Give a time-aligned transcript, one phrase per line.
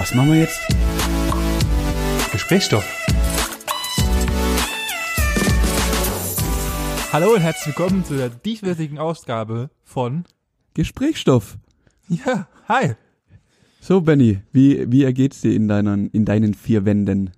[0.00, 0.58] Was machen wir jetzt?
[2.32, 2.86] Gesprächsstoff.
[7.12, 10.24] Hallo und herzlich willkommen zu der dieswöchigen Ausgabe von
[10.72, 11.58] Gesprächsstoff.
[12.08, 12.94] Ja, hi.
[13.82, 17.32] So, Benny, wie, wie ergeht's dir in deinen, in deinen vier Wänden?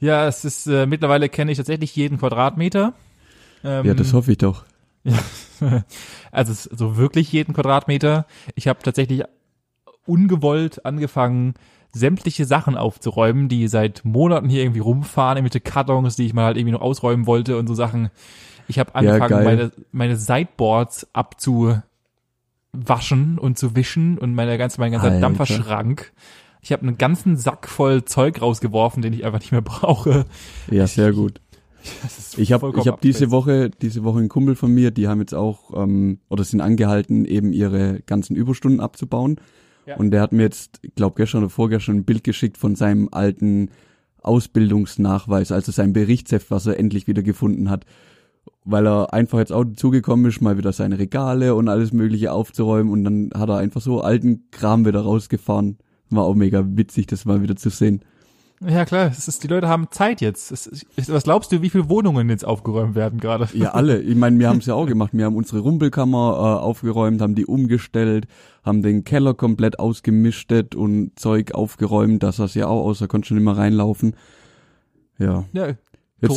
[0.00, 2.94] Ja, es ist, äh, mittlerweile kenne ich tatsächlich jeden Quadratmeter.
[3.62, 4.64] Ähm, Ja, das hoffe ich doch.
[5.60, 5.84] Ja,
[6.32, 8.26] also so wirklich jeden Quadratmeter.
[8.56, 9.22] Ich habe tatsächlich
[10.04, 11.54] ungewollt angefangen,
[11.94, 16.56] sämtliche Sachen aufzuräumen, die seit Monaten hier irgendwie rumfahren, irgendwelche Kartons, die ich mal halt
[16.56, 18.10] irgendwie noch ausräumen wollte und so Sachen.
[18.66, 19.44] Ich habe angefangen, geil.
[19.44, 21.82] meine, meine Sideboards abzuwaschen
[23.38, 25.20] und zu wischen und meine ganze, mein ganzer Alter.
[25.20, 26.12] Dampferschrank.
[26.60, 30.24] Ich habe einen ganzen Sack voll Zeug rausgeworfen, den ich einfach nicht mehr brauche.
[30.70, 31.40] Ja, sehr gut.
[32.02, 33.30] Das ist Ich habe ich hab diese.
[33.30, 37.26] Woche, diese Woche einen Kumpel von mir, die haben jetzt auch, ähm, oder sind angehalten,
[37.26, 39.38] eben ihre ganzen Überstunden abzubauen.
[39.96, 43.08] Und der hat mir jetzt, ich glaube gestern oder vorgestern ein Bild geschickt von seinem
[43.12, 43.70] alten
[44.22, 47.84] Ausbildungsnachweis, also sein Berichtsheft, was er endlich wieder gefunden hat.
[48.64, 52.92] Weil er einfach jetzt auch dazugekommen ist, mal wieder seine Regale und alles mögliche aufzuräumen
[52.92, 55.78] und dann hat er einfach so alten Kram wieder rausgefahren.
[56.10, 58.00] War auch mega witzig, das mal wieder zu sehen.
[58.66, 60.50] Ja klar, es ist, die Leute haben Zeit jetzt.
[60.50, 63.48] Ist, was glaubst du, wie viele Wohnungen jetzt aufgeräumt werden gerade?
[63.52, 64.00] Ja, alle.
[64.00, 65.10] Ich meine, wir haben es ja auch gemacht.
[65.12, 68.26] Wir haben unsere Rumpelkammer äh, aufgeräumt, haben die umgestellt,
[68.62, 73.36] haben den Keller komplett ausgemischtet und Zeug aufgeräumt, dass das ja auch außer konnte schon
[73.38, 74.14] immer reinlaufen.
[75.18, 75.44] Ja.
[75.52, 75.76] Ja, Jetzt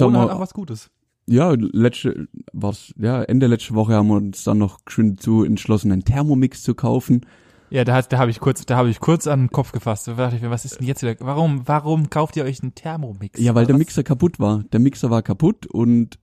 [0.02, 0.89] haben Corona hat wir, auch was Gutes.
[1.28, 5.92] ja, letzte, was, ja, Ende letzte Woche haben wir uns dann noch schön zu entschlossen,
[5.92, 7.22] einen Thermomix zu kaufen.
[7.70, 10.08] Ja, da, da habe ich kurz, da habe ich kurz an den Kopf gefasst.
[10.08, 11.16] Da dachte ich mir, was ist denn jetzt wieder?
[11.20, 13.40] Warum, warum kauft ihr euch einen Thermomix?
[13.40, 13.80] Ja, weil der Was?
[13.80, 14.64] Mixer kaputt war.
[14.72, 16.18] Der Mixer war kaputt und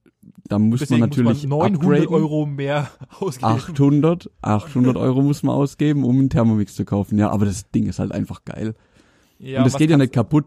[0.49, 2.15] da muss Deswegen man natürlich muss man 900 upgraden.
[2.15, 3.53] Euro mehr ausgeben.
[3.53, 7.19] 800, 800 Euro muss man ausgeben, um einen Thermomix zu kaufen.
[7.19, 8.75] Ja, aber das Ding ist halt einfach geil.
[9.39, 10.47] Ja, und das geht ja nicht kaputt.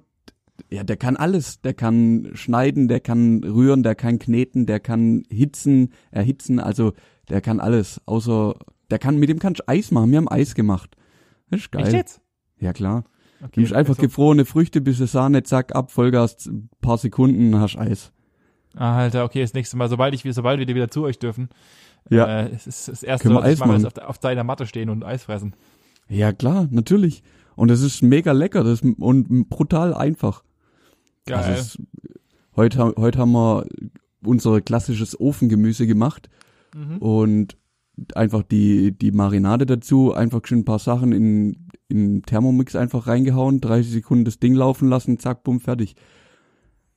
[0.71, 1.61] Ja, der kann alles.
[1.61, 6.59] Der kann schneiden, der kann rühren, der kann kneten, der kann hitzen, erhitzen.
[6.59, 6.93] Also
[7.29, 8.01] der kann alles.
[8.05, 8.55] Außer,
[8.89, 10.11] der kann, mit dem kannst du Eis machen.
[10.11, 10.95] Wir haben Eis gemacht.
[11.49, 11.85] Das ist geil.
[11.85, 12.21] Echt jetzt?
[12.59, 13.03] Ja, klar.
[13.39, 17.59] Okay, Du nimmst einfach also- gefrorene Früchte, bisschen Sahne, zack, ab, Vollgas, ein paar Sekunden,
[17.59, 18.11] hast Eis.
[18.75, 21.49] Ah, Alter, okay, das nächste Mal, sobald ich, sobald wir wieder zu euch dürfen.
[22.09, 22.43] Ja.
[22.43, 25.03] Äh, es ist das erste, was ich mache, ist auf, auf deiner Matte stehen und
[25.03, 25.55] Eis fressen.
[26.09, 27.23] Ja, klar, natürlich.
[27.55, 30.43] Und es ist mega lecker das, und brutal einfach.
[31.25, 31.37] Geil.
[31.37, 31.81] Also es,
[32.55, 33.65] heute, heute haben wir
[34.23, 36.29] unser klassisches Ofengemüse gemacht
[36.75, 36.97] mhm.
[36.99, 37.57] und
[38.15, 43.61] einfach die, die Marinade dazu, einfach schon ein paar Sachen in, in Thermomix einfach reingehauen,
[43.61, 45.95] 30 Sekunden das Ding laufen lassen, zack, bumm, fertig.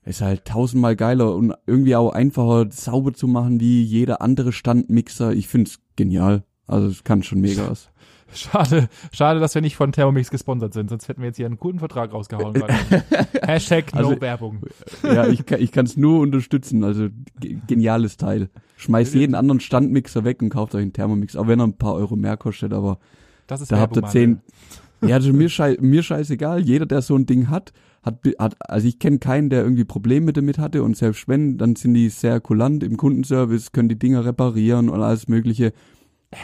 [0.05, 5.33] Ist halt tausendmal geiler und irgendwie auch einfacher sauber zu machen wie jeder andere Standmixer.
[5.33, 6.45] Ich find's genial.
[6.71, 7.91] Also es kann schon mega was.
[8.33, 11.59] Schade, schade, dass wir nicht von Thermomix gesponsert sind, sonst hätten wir jetzt hier einen
[11.59, 12.63] guten Vertrag rausgehauen.
[13.43, 14.61] Hashtag no Also- Werbung.
[15.03, 16.85] Ja, ich kann ich kann's nur unterstützen.
[16.85, 17.09] Also
[17.41, 18.49] ge- geniales Teil.
[18.77, 21.95] Schmeißt jeden anderen Standmixer weg und kauft euch einen Thermomix, auch wenn er ein paar
[21.95, 22.99] Euro mehr kostet, aber
[23.49, 24.41] Das ist da habt Werbung, ihr zehn.
[25.03, 26.61] Ja, also mir, schei mir scheißegal.
[26.61, 27.73] Jeder, der so ein Ding hat,
[28.05, 31.75] hat, hat also ich kenne keinen, der irgendwie Probleme damit hatte und selbst wenn, dann
[31.75, 35.73] sind die sehr kulant im Kundenservice, können die Dinger reparieren und alles mögliche.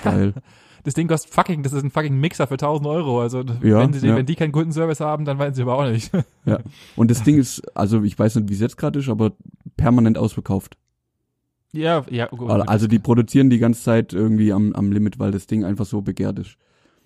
[0.03, 0.35] Geil.
[0.85, 3.21] Das Ding kostet fucking, das ist ein fucking Mixer für 1000 Euro.
[3.21, 4.15] Also Ja, wenn, sie, ja.
[4.15, 6.13] wenn die keinen Kundenservice haben, dann weiß sie aber auch nicht.
[6.45, 6.61] Ja.
[6.95, 9.33] Und das Ding ist, also ich weiß nicht, wie es jetzt gerade ist, aber
[9.77, 10.77] permanent ausverkauft.
[11.73, 12.27] ja, ja.
[12.29, 15.87] gut, Also die produzieren die ganze Zeit irgendwie am, am Limit, weil das Ding einfach
[15.87, 16.57] so begehrt ist.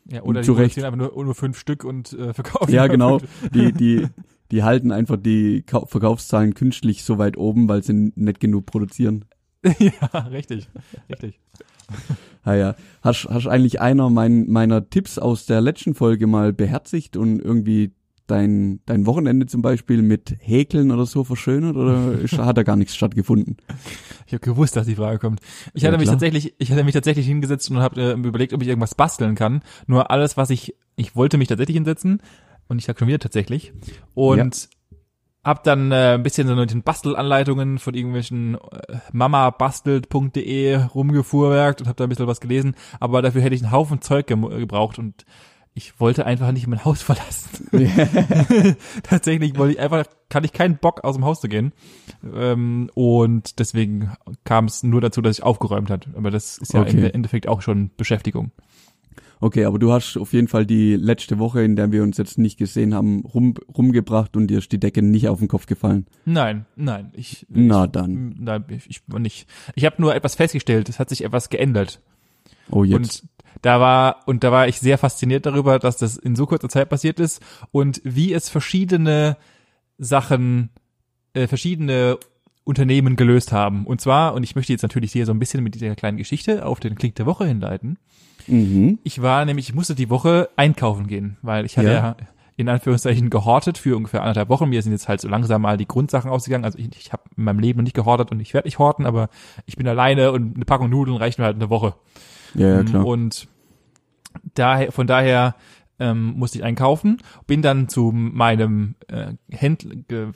[0.04, 0.74] ja, oder die zu Recht.
[0.74, 2.70] produzieren einfach nur, nur fünf Stück und äh, verkaufen.
[2.74, 3.20] Ja, genau.
[3.20, 3.50] fünf.
[3.54, 4.06] Die, die,
[4.50, 9.24] die halten einfach die Kau- Verkaufszahlen künstlich so weit oben, weil sie nicht genug produzieren.
[9.78, 10.68] ja, richtig,
[11.08, 11.38] richtig.
[12.44, 12.74] Ah ja.
[13.02, 17.92] Hast, hast eigentlich einer mein, meiner Tipps aus der letzten Folge mal beherzigt und irgendwie
[18.26, 22.16] dein, dein Wochenende zum Beispiel mit Häkeln oder so verschönert oder
[22.46, 23.56] hat da gar nichts stattgefunden?
[24.26, 25.40] Ich habe gewusst, dass die Frage kommt.
[25.74, 26.14] Ich Ja, hatte mich klar.
[26.14, 29.62] tatsächlich, ich hatte mich tatsächlich hingesetzt und habe äh, überlegt, ob ich irgendwas basteln kann.
[29.86, 32.22] Nur alles, was ich, ich wollte mich tatsächlich hinsetzen
[32.68, 33.72] und ich sag schon wieder tatsächlich
[34.14, 34.68] und
[35.42, 41.86] hab dann äh, ein bisschen so mit den Bastelanleitungen von irgendwelchen äh, mamabastelt.de rumgefuhrwerkt und
[41.88, 42.74] habe da ein bisschen was gelesen.
[42.98, 45.24] Aber dafür hätte ich einen Haufen Zeug gem- gebraucht und
[45.72, 47.68] ich wollte einfach nicht mein Haus verlassen.
[49.02, 51.72] Tatsächlich wollte ich einfach, kann ich keinen Bock aus dem Haus zu gehen.
[52.34, 54.12] Ähm, und deswegen
[54.44, 56.08] kam es nur dazu, dass ich aufgeräumt hat.
[56.16, 56.90] Aber das ist ja Okay.
[56.98, 58.50] im Endeffekt auch schon Beschäftigung.
[59.42, 62.36] Okay, aber du hast auf jeden Fall die letzte Woche, in der wir uns jetzt
[62.36, 66.06] nicht gesehen haben, rum, rumgebracht und dir ist die Decke nicht auf den Kopf gefallen.
[66.26, 68.36] Nein, nein, ich, Na ich, dann.
[68.38, 69.48] Nein, ich, ich nicht.
[69.74, 72.00] Ich habe nur etwas festgestellt, es hat sich etwas geändert.
[72.70, 73.22] Oh, jetzt.
[73.22, 73.30] Und
[73.62, 76.90] da war, und da war ich sehr fasziniert darüber, dass das in so kurzer Zeit
[76.90, 79.38] passiert ist und wie es verschiedene
[79.96, 80.68] Sachen,
[81.32, 82.18] äh, verschiedene
[82.64, 83.86] Unternehmen gelöst haben.
[83.86, 86.64] Und zwar, und ich möchte jetzt natürlich hier so ein bisschen mit dieser kleinen Geschichte
[86.66, 87.98] auf den Klick der Woche hinleiten.
[88.48, 88.98] Mhm.
[89.04, 92.16] Ich war nämlich, ich musste die Woche einkaufen gehen, weil ich hatte ja, Ja.
[92.56, 94.68] in Anführungszeichen gehortet für ungefähr anderthalb Wochen.
[94.68, 96.64] Mir sind jetzt halt so langsam mal die Grundsachen ausgegangen.
[96.64, 99.06] Also ich, ich habe in meinem Leben noch nicht gehortet und ich werde nicht horten,
[99.06, 99.28] aber
[99.66, 101.94] ich bin alleine und eine Packung Nudeln reicht mir halt eine Woche.
[102.54, 103.06] Ja, ja, klar.
[103.06, 103.48] Und
[104.54, 105.54] daher, von daher
[105.98, 110.28] ähm, musste ich einkaufen, bin dann zu meinem äh, Händler, Ge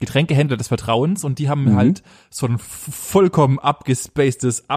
[0.00, 1.76] Getränkehändler des Vertrauens und die haben Mhm.
[1.76, 4.68] halt so ein vollkommen abgespacedes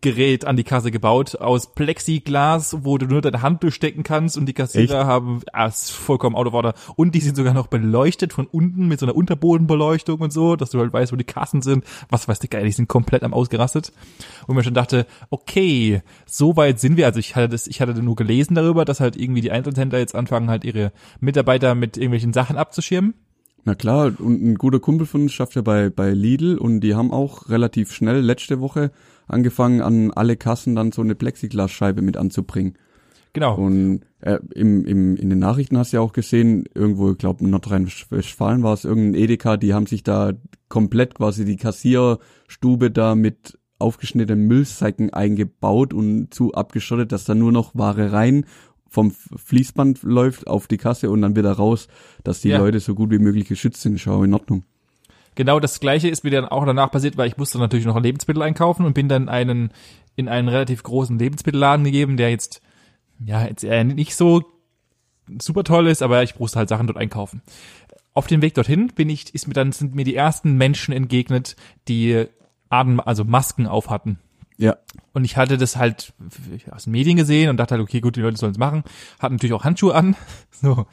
[0.00, 4.46] Abschirmgerät an die Kasse gebaut aus Plexiglas, wo du nur deine Hand durchstecken kannst und
[4.46, 8.32] die Kassierer haben ah, ist vollkommen out of order und die sind sogar noch beleuchtet
[8.32, 11.60] von unten mit so einer Unterbodenbeleuchtung und so, dass du halt weißt, wo die Kassen
[11.60, 11.84] sind.
[12.08, 13.92] Was weiß ich, geil, die sind komplett am ausgerastet.
[14.46, 17.06] Und mir schon dachte, okay, so weit sind wir.
[17.06, 20.14] Also ich hatte das, ich hatte nur gelesen darüber, dass halt irgendwie die Einzelhändler jetzt
[20.14, 23.14] anfangen, halt ihre Mitarbeiter mit irgendwelchen Sachen abzuschirmen.
[23.64, 26.94] Na klar, und ein guter Kumpel von uns schafft ja bei, bei Lidl und die
[26.94, 28.90] haben auch relativ schnell letzte Woche
[29.30, 32.74] angefangen, an alle Kassen dann so eine Plexiglasscheibe mit anzubringen.
[33.32, 33.56] Genau.
[33.56, 37.44] Und äh, im, im, in den Nachrichten hast du ja auch gesehen, irgendwo, ich glaube
[37.44, 40.32] in Nordrhein-Westfalen war es irgendein Edeka, die haben sich da
[40.68, 47.52] komplett quasi die Kassierstube da mit aufgeschnittenen Müllsäcken eingebaut und zu abgeschottet, dass da nur
[47.52, 48.44] noch Ware rein
[48.88, 51.86] vom Fließband läuft auf die Kasse und dann wieder raus,
[52.24, 52.58] dass die Ja.
[52.58, 54.00] Leute so gut wie möglich geschützt sind.
[54.00, 54.64] Schau, in Ordnung.
[55.34, 58.42] Genau das gleiche ist mir dann auch danach passiert, weil ich musste natürlich noch Lebensmittel
[58.42, 59.72] einkaufen und bin dann einen
[60.16, 62.60] in einen relativ großen Lebensmittelladen gegeben, der jetzt
[63.24, 64.42] ja jetzt eher nicht so
[65.40, 67.42] super toll ist, aber ich musste halt Sachen dort einkaufen.
[68.12, 71.56] Auf dem Weg dorthin bin ich ist mir dann sind mir die ersten Menschen entgegnet,
[71.86, 72.26] die
[72.68, 74.18] Atem also Masken auf hatten.
[74.56, 74.76] Ja,
[75.14, 76.12] Und ich hatte das halt
[76.70, 78.84] aus den Medien gesehen und dachte halt, okay, gut, die Leute sollen es machen.
[79.18, 80.16] Hatten natürlich auch Handschuhe an.
[80.50, 80.86] So.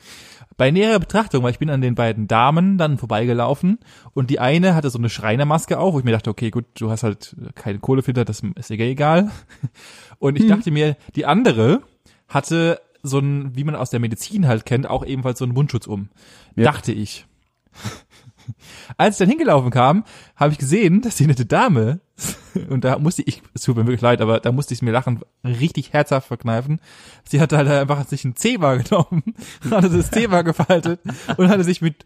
[0.58, 3.78] Bei näherer Betrachtung, weil ich bin an den beiden Damen dann vorbeigelaufen
[4.14, 6.90] und die eine hatte so eine Schreinermaske auf, wo ich mir dachte, okay, gut, du
[6.90, 9.32] hast halt keine Kohlefilter, das ist dir egal.
[10.20, 11.84] Und ich dachte mir, die andere
[12.28, 15.86] hatte so ein, wie man aus der Medizin halt kennt, auch ebenfalls so einen Mundschutz
[15.86, 16.10] um.
[16.56, 16.64] Ja.
[16.64, 17.28] Dachte ich.
[18.98, 20.04] Als ich dann hingelaufen kam,
[20.36, 22.00] habe ich gesehen, dass die nette Dame,
[22.70, 25.22] und da musste ich, es tut mir wirklich leid, aber da musste ich mir lachen,
[25.44, 26.80] richtig herzhaft verkneifen.
[27.24, 29.36] Sie hatte halt einfach sich ein Zebra genommen,
[29.70, 31.00] hatte das Zebra gefaltet
[31.38, 32.06] und hatte sich mit,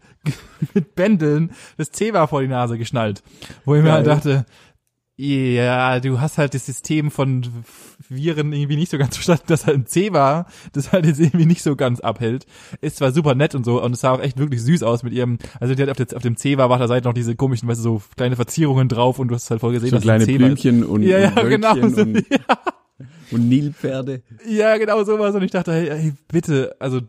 [0.74, 3.22] mit Bändeln das Zebra vor die Nase geschnallt.
[3.64, 4.16] Wo ich mir halt Geil.
[4.16, 4.46] dachte,
[5.24, 7.46] ja, du hast halt das System von
[8.08, 11.62] Viren irgendwie nicht so ganz verstanden, dass halt ein Zebra das halt jetzt irgendwie nicht
[11.62, 12.46] so ganz abhält.
[12.80, 15.12] Ist zwar super nett und so und es sah auch echt wirklich süß aus mit
[15.12, 17.68] ihrem, also die hat auf, der, auf dem Zebra war da Seite noch diese komischen,
[17.68, 20.24] weißt du, so kleine Verzierungen drauf und du hast halt voll gesehen, so dass kleine
[20.24, 20.38] ein ist.
[20.38, 21.74] Blümchen und, Ja, ja, und genau.
[21.74, 22.24] So, und,
[23.30, 24.22] und Nilpferde.
[24.48, 27.00] ja, genau sowas und ich dachte, hey, hey bitte, also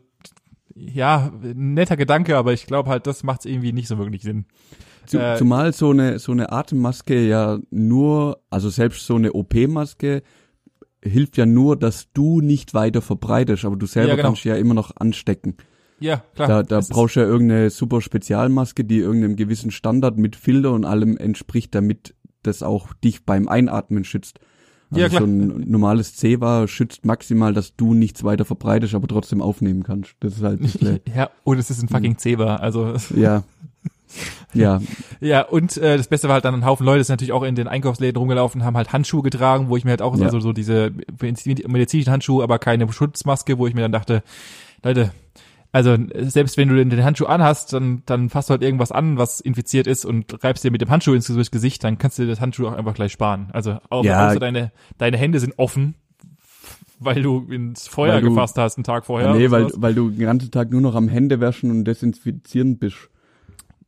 [0.75, 4.45] ja, netter Gedanke, aber ich glaube halt, das macht irgendwie nicht so wirklich Sinn.
[5.11, 10.23] Äh, zumal so eine so eine Atemmaske ja nur, also selbst so eine OP-Maske
[11.03, 14.29] hilft ja nur, dass du nicht weiter verbreitest, aber du selber Ja, genau.
[14.29, 15.57] kannst ja immer noch anstecken.
[15.99, 16.47] Ja, klar.
[16.47, 20.71] Da, da Das brauchst du ja irgendeine super Spezialmaske, die irgendeinem gewissen Standard mit Filter
[20.71, 24.39] und allem entspricht, damit das auch dich beim Einatmen schützt.
[24.91, 25.21] Also Ja, klar.
[25.21, 30.15] so ein normales Ceva schützt maximal, dass du nichts weiter verbreitest, aber trotzdem aufnehmen kannst.
[30.19, 33.43] Das ist halt bisschen, ja, und es ist ein fucking Zebra, also ja.
[34.53, 34.81] Ja,
[35.19, 37.55] Ja, und äh, das Beste war halt dann ein Haufen Leute sind natürlich auch in
[37.55, 40.25] den Einkaufsläden rumgelaufen, haben halt Handschuhe getragen, wo ich mir halt auch Ja.
[40.25, 40.91] also so diese
[41.21, 44.23] medizinischen Handschuhe, aber keine Schutzmaske, wo ich mir dann dachte,
[44.83, 45.11] Leute,
[45.71, 49.39] also selbst wenn du den, Handschuh anhast, dann dann fasst du halt irgendwas an, was
[49.39, 52.39] infiziert ist und reibst dir mit dem Handschuh ins Gesicht, dann kannst du dir das
[52.41, 53.49] Handschuh auch einfach gleich sparen.
[53.53, 54.27] Also auch, Ja.
[54.29, 55.95] außer deine deine Hände sind offen,
[56.99, 59.33] weil du ins Feuer du- gefasst hast einen Tag vorher.
[59.33, 63.09] nee, weil, weil du den ganzen Tag nur noch am Hände waschen und desinfizieren bist.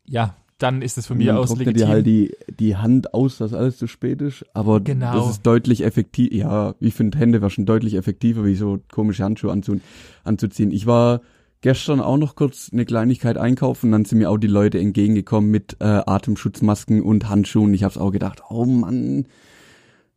[0.07, 1.73] Ja, dann ist es von mir aus legitim.
[1.73, 4.45] dir halt die, die Hand aus, dass alles zu spät ist.
[4.53, 5.13] Aber Genau.
[5.13, 6.31] das ist deutlich effektiv.
[6.31, 9.81] Ja, ich finde Händewaschen deutlich effektiver, wie so komische Handschuhe anzu,
[10.23, 10.71] anzuziehen.
[10.71, 11.19] Ich war
[11.59, 15.77] gestern auch noch kurz eine Kleinigkeit einkaufen, dann sind mir auch die Leute entgegengekommen mit
[15.81, 17.73] äh, Atemschutzmasken und Handschuhen.
[17.73, 19.25] Ich habe auch gedacht, oh Mann,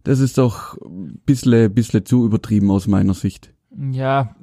[0.04, 3.52] das ist doch ein bisschen, bisschen zu übertrieben aus meiner Sicht.
[3.90, 4.36] Ja,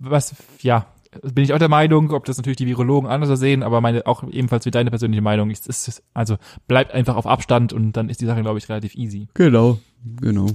[0.00, 0.86] was, ja,
[1.22, 4.24] bin ich auch der Meinung, ob das natürlich die Virologen anders sehen, aber meine auch
[4.24, 8.20] ebenfalls wie deine persönliche Meinung ist, ist also bleibt einfach auf Abstand und dann ist
[8.20, 9.28] die Sache, glaube ich, relativ easy.
[9.34, 9.78] Genau,
[10.20, 10.48] genau.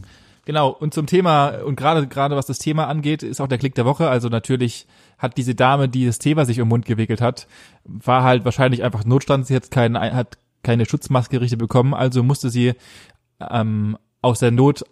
[0.45, 3.75] Genau, und zum Thema, und gerade gerade was das Thema angeht, ist auch der Klick
[3.75, 4.09] der Woche.
[4.09, 7.47] Also natürlich hat diese Dame, die das Thema sich um den Mund gewickelt hat,
[7.85, 9.47] war halt wahrscheinlich einfach Notstand.
[9.47, 12.73] Sie hat, keinen, hat keine Schutzmaske richtig bekommen, also musste sie
[13.39, 14.83] ähm, aus der Not,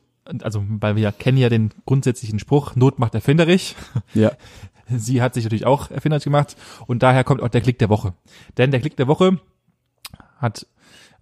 [0.42, 3.76] also weil wir kennen ja den grundsätzlichen Spruch, Not macht erfinderisch.
[4.14, 4.32] Ja.
[4.98, 6.56] Sie hat sich natürlich auch erfinderisch gemacht
[6.88, 8.14] und daher kommt auch der Klick der Woche.
[8.58, 9.40] Denn der Klick der Woche
[10.38, 10.66] hat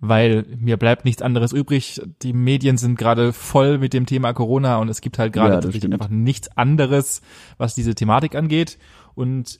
[0.02, 2.02] weil mir bleibt nichts anderes übrig.
[2.22, 5.90] Die Medien sind gerade voll mit dem Thema Corona und es gibt halt gerade Ja,
[5.92, 7.22] einfach nichts anderes,
[7.58, 8.78] was diese Thematik angeht.
[9.16, 9.60] Und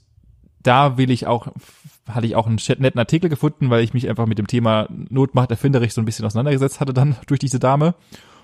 [0.62, 1.48] da will ich auch,
[2.08, 5.36] hatte ich auch einen netten Artikel gefunden, weil ich mich einfach mit dem Thema Not
[5.36, 7.96] macht erfinderisch so ein bisschen auseinandergesetzt hatte dann durch diese Dame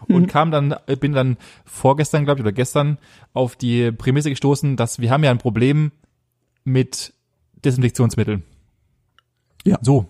[0.08, 2.98] und kam dann, bin dann vorgestern, glaube ich, oder gestern
[3.34, 5.92] auf die Prämisse gestoßen, dass wir haben ja ein Problem
[6.64, 7.14] mit
[7.64, 8.44] Desinfektionsmitteln.
[9.64, 9.80] Ja.
[9.82, 10.06] So.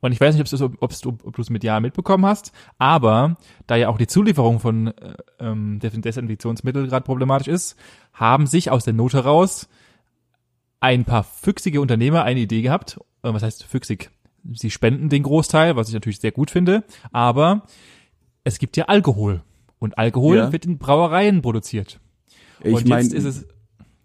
[0.00, 3.36] Und ich weiß nicht, ob du ob du ob du es medial mitbekommen hast, aber
[3.66, 7.76] da ja auch die Zulieferung von äh, ähm, Des- Desinfektionsmitteln gerade problematisch ist,
[8.14, 9.68] haben sich aus der Not heraus
[10.80, 12.98] ein paar füchsige Unternehmer eine Idee gehabt.
[13.22, 14.10] Äh, was heißt füchsig?
[14.54, 16.82] Sie spenden den Großteil, was ich natürlich sehr gut finde,
[17.12, 17.66] aber
[18.42, 19.42] es gibt ja Alkohol.
[19.78, 20.52] Und Alkohol Ja.
[20.52, 22.00] wird in Brauereien produziert.
[22.62, 23.46] Ich und jetzt ist es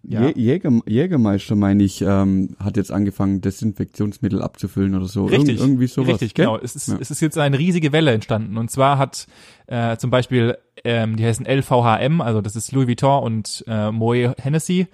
[0.07, 0.29] ja.
[0.29, 5.25] Jäger, Jägermeister, meine ich, ähm, hat jetzt angefangen, Desinfektionsmittel abzufüllen oder so.
[5.25, 6.09] Richtig, Irg irgendwie sowas.
[6.13, 6.45] richtig, gell?
[6.45, 6.57] genau.
[6.57, 6.97] Es ist, Ja.
[6.99, 8.57] es ist jetzt eine riesige Welle entstanden.
[8.57, 9.27] Und zwar hat
[9.67, 14.35] äh, zum Beispiel, ähm, die heißen LVHM, also das ist Louis Vuitton und äh, Moet
[14.37, 14.87] Hennessy,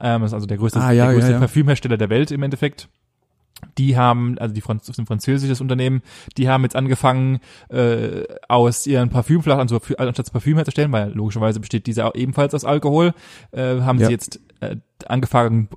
[0.00, 1.38] ähm, das ist also der größte, Ah, ja, der größte ja.
[1.38, 2.88] Parfümhersteller der Welt im Endeffekt.
[3.76, 6.02] Die haben, also die Franz das ist ein französisches Unternehmen,
[6.36, 11.60] die haben jetzt angefangen, äh, aus ihren Parfümflaschen, also für, anstatt Parfüm herzustellen, weil logischerweise
[11.60, 13.14] besteht diese auch ebenfalls aus Alkohol,
[13.52, 14.06] äh, haben Ja.
[14.06, 15.68] sie jetzt äh, angefangen,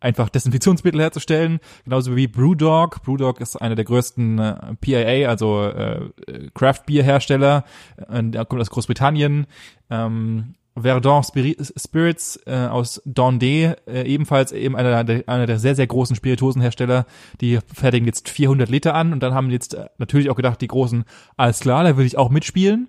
[0.00, 3.02] einfach Desinfektionsmittel herzustellen, genauso wie Brewdog.
[3.02, 6.10] Brewdog ist einer der größten äh, PIA, also äh,
[6.54, 7.64] Craft Beer Hersteller,
[8.08, 9.46] äh, der kommt aus Großbritannien.
[9.90, 15.74] Ähm, Verdun Spiri Spirits äh, aus Dondé, äh, ebenfalls eben einer der, einer der sehr,
[15.74, 17.06] sehr großen Spirituosenhersteller,
[17.40, 20.68] die fertigen jetzt 400 Liter an und dann haben jetzt äh, natürlich auch gedacht, die
[20.68, 21.04] großen,
[21.36, 22.88] alles klar, da will ich auch mitspielen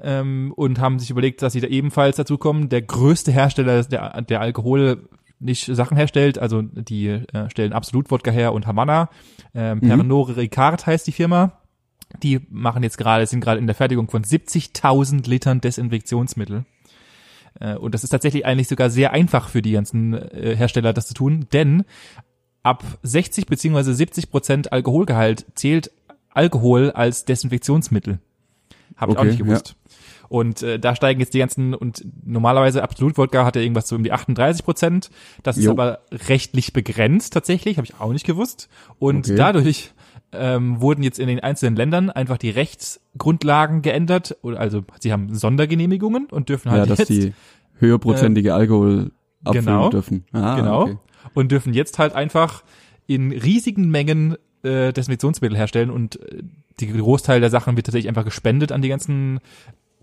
[0.00, 2.68] ähm, und haben sich überlegt, dass sie da ebenfalls dazu kommen.
[2.68, 5.08] Der größte Hersteller, der, der Alkohol
[5.42, 9.08] nicht Sachen herstellt, also die äh, stellen Absolut Wodka her und Havanna.
[9.54, 11.58] Ähm, Pernod Ricard heißt die Firma.
[12.22, 16.64] Die machen jetzt gerade, sind gerade in der Fertigung von 70.000 Litern Desinfektionsmittel.
[17.62, 21.06] Äh, Und das ist tatsächlich eigentlich sogar sehr einfach für die ganzen äh, Hersteller, das
[21.06, 21.84] zu tun, denn
[22.62, 25.90] ab 60 beziehungsweise 70 Prozent Alkoholgehalt zählt
[26.30, 28.18] Alkohol als Desinfektionsmittel.
[28.96, 29.76] Habe ich auch Okay, nicht gewusst.
[30.28, 33.96] Und äh, da steigen jetzt die ganzen, und normalerweise Absolut Wodka hat ja irgendwas so
[33.96, 35.10] um die 38 Prozent.
[35.42, 35.72] Das ist Jo.
[35.72, 38.68] aber rechtlich begrenzt tatsächlich, habe ich auch nicht gewusst.
[38.98, 39.36] Und Okay.
[39.36, 39.92] dadurch
[40.32, 44.36] ähm, wurden jetzt in den einzelnen Ländern einfach die Rechtsgrundlagen geändert.
[44.42, 47.32] Oder Also sie haben Sondergenehmigungen und dürfen halt Ja, dass jetzt die
[47.78, 49.12] höherprozentige Alkohol
[49.44, 49.90] abfüllen genau.
[49.90, 50.24] dürfen.
[50.32, 50.82] Ah, genau.
[50.82, 50.96] Okay.
[51.34, 52.62] Und dürfen jetzt halt einfach
[53.06, 56.42] in riesigen Mengen äh, Desinfektionsmittel herstellen und äh,
[56.80, 59.40] die Großteil der Sachen wird tatsächlich einfach gespendet an die ganzen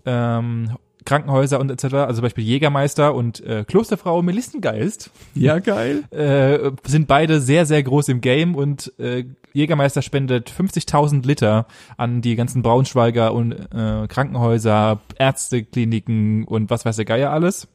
[0.06, 1.94] ähm, Krankenhäuser und etc.
[1.94, 6.04] Also zum Beispiel Jägermeister und äh, Klosterfrau Melissengeist Ja, geil.
[6.10, 11.66] äh, sind beide sehr, sehr groß im Game und äh, Jägermeister spendet 50.000 Liter
[11.96, 17.68] an die ganzen Braunschweiger und äh, Krankenhäuser, Ärztekliniken und was weiß der Geier alles.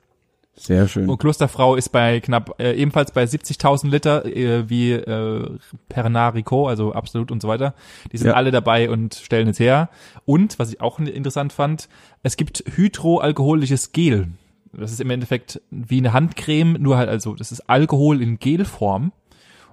[0.58, 1.10] Sehr schön.
[1.10, 5.50] Und Klosterfrau ist bei knapp äh, ebenfalls bei 70.000 Liter äh, wie äh,
[5.90, 7.74] Pernod Ricot, also Absolut und so weiter.
[8.14, 8.36] Die sind Ja.
[8.36, 9.90] alle dabei und stellen es her.
[10.24, 11.90] Und was ich auch interessant fand,
[12.24, 14.30] es gibt hydroalkoholisches Gel.
[14.72, 19.12] Das ist im Endeffekt wie eine Handcreme, nur halt also das ist Alkohol in Gelform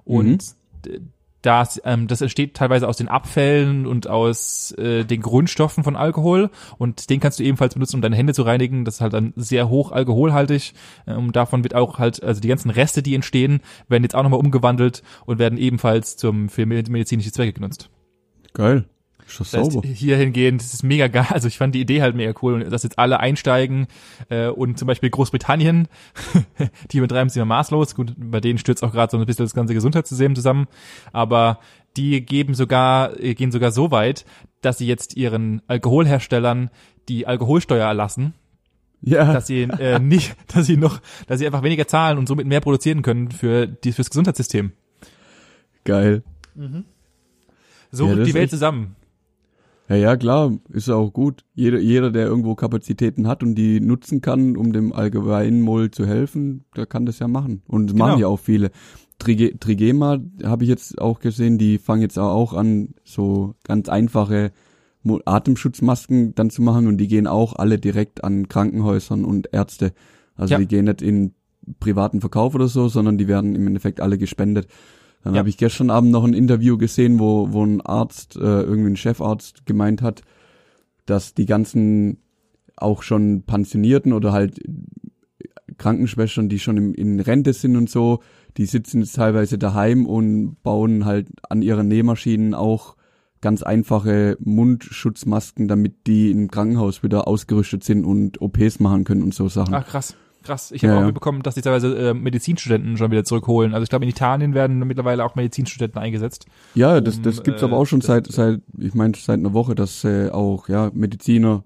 [0.04, 0.44] und
[0.84, 1.00] d-
[1.42, 6.50] das, ähm, das entsteht teilweise aus den Abfällen und aus äh, den Grundstoffen von Alkohol
[6.78, 8.84] und den kannst du ebenfalls benutzen, um deine Hände zu reinigen.
[8.84, 10.74] Das ist halt dann sehr hoch alkoholhaltig
[11.06, 14.22] äh, und davon wird auch halt, also die ganzen Reste, die entstehen, werden jetzt auch
[14.22, 17.90] nochmal umgewandelt und werden ebenfalls zum für medizinische Zwecke genutzt.
[18.54, 18.84] Geil.
[19.38, 19.88] Doch Das heißt, sauber.
[19.88, 21.26] hier hingehend, das ist mega geil.
[21.30, 23.86] Also ich fand die Idee halt mega cool, dass jetzt alle einsteigen
[24.28, 25.88] äh, und zum Beispiel Großbritannien,
[26.92, 27.94] die betreiben es immer maßlos.
[27.94, 30.66] Gut, bei denen stürzt auch gerade so ein bisschen das ganze Gesundheitssystem zusammen.
[31.12, 31.58] Aber
[31.96, 34.24] die geben sogar, äh, gehen sogar so weit,
[34.60, 36.70] dass sie jetzt ihren Alkoholherstellern
[37.08, 38.34] die Alkoholsteuer erlassen,
[39.00, 42.46] Ja, dass sie äh, nicht, dass sie noch, dass sie einfach weniger zahlen und somit
[42.46, 44.72] mehr produzieren können für die fürs Gesundheitssystem.
[45.84, 46.22] geil.
[47.90, 48.96] So Ja, rückt die Welt zusammen.
[49.92, 51.44] Ja, ja, klar, ist auch gut.
[51.54, 56.64] Jeder, jeder, der irgendwo Kapazitäten hat und die nutzen kann, um dem Allgemeinwohl zu helfen,
[56.74, 57.60] der kann das ja machen.
[57.68, 58.06] Und das Genau.
[58.06, 58.70] machen ja auch viele.
[59.18, 64.50] Trige, Trigema habe ich jetzt auch gesehen, die fangen jetzt auch an, so ganz einfache
[65.26, 69.92] Atemschutzmasken dann zu machen und die gehen auch alle direkt an Krankenhäusern und Ärzte.
[70.36, 70.58] Also Ja.
[70.58, 71.34] die gehen nicht in
[71.80, 74.68] privaten Verkauf oder so, sondern die werden im Endeffekt alle gespendet.
[75.24, 75.38] Dann Ja.
[75.40, 78.96] habe ich gestern Abend noch ein Interview gesehen, wo, wo ein Arzt, äh, irgendwie ein
[78.96, 80.22] Chefarzt gemeint hat,
[81.06, 82.18] dass die ganzen
[82.76, 84.60] auch schon Pensionierten oder halt
[85.78, 88.20] Krankenschwestern, die schon im, in Rente sind und so,
[88.56, 92.96] die sitzen jetzt teilweise daheim und bauen halt an ihren Nähmaschinen auch
[93.40, 99.34] ganz einfache Mundschutzmasken, damit die im Krankenhaus wieder ausgerüstet sind und OPs machen können und
[99.34, 99.74] so Sachen.
[99.74, 100.14] Ach krass.
[100.42, 103.74] Krass, ich habe Ja, auch mitbekommen, dass die teilweise äh, Medizinstudenten schon wieder zurückholen.
[103.74, 106.46] Also ich glaube, in Italien werden mittlerweile auch Medizinstudenten eingesetzt.
[106.74, 109.38] Ja, das, um, das gibt's äh, aber auch schon das- seit, seit, ich meine, seit
[109.38, 111.64] einer Woche, dass äh, auch, ja, Mediziner,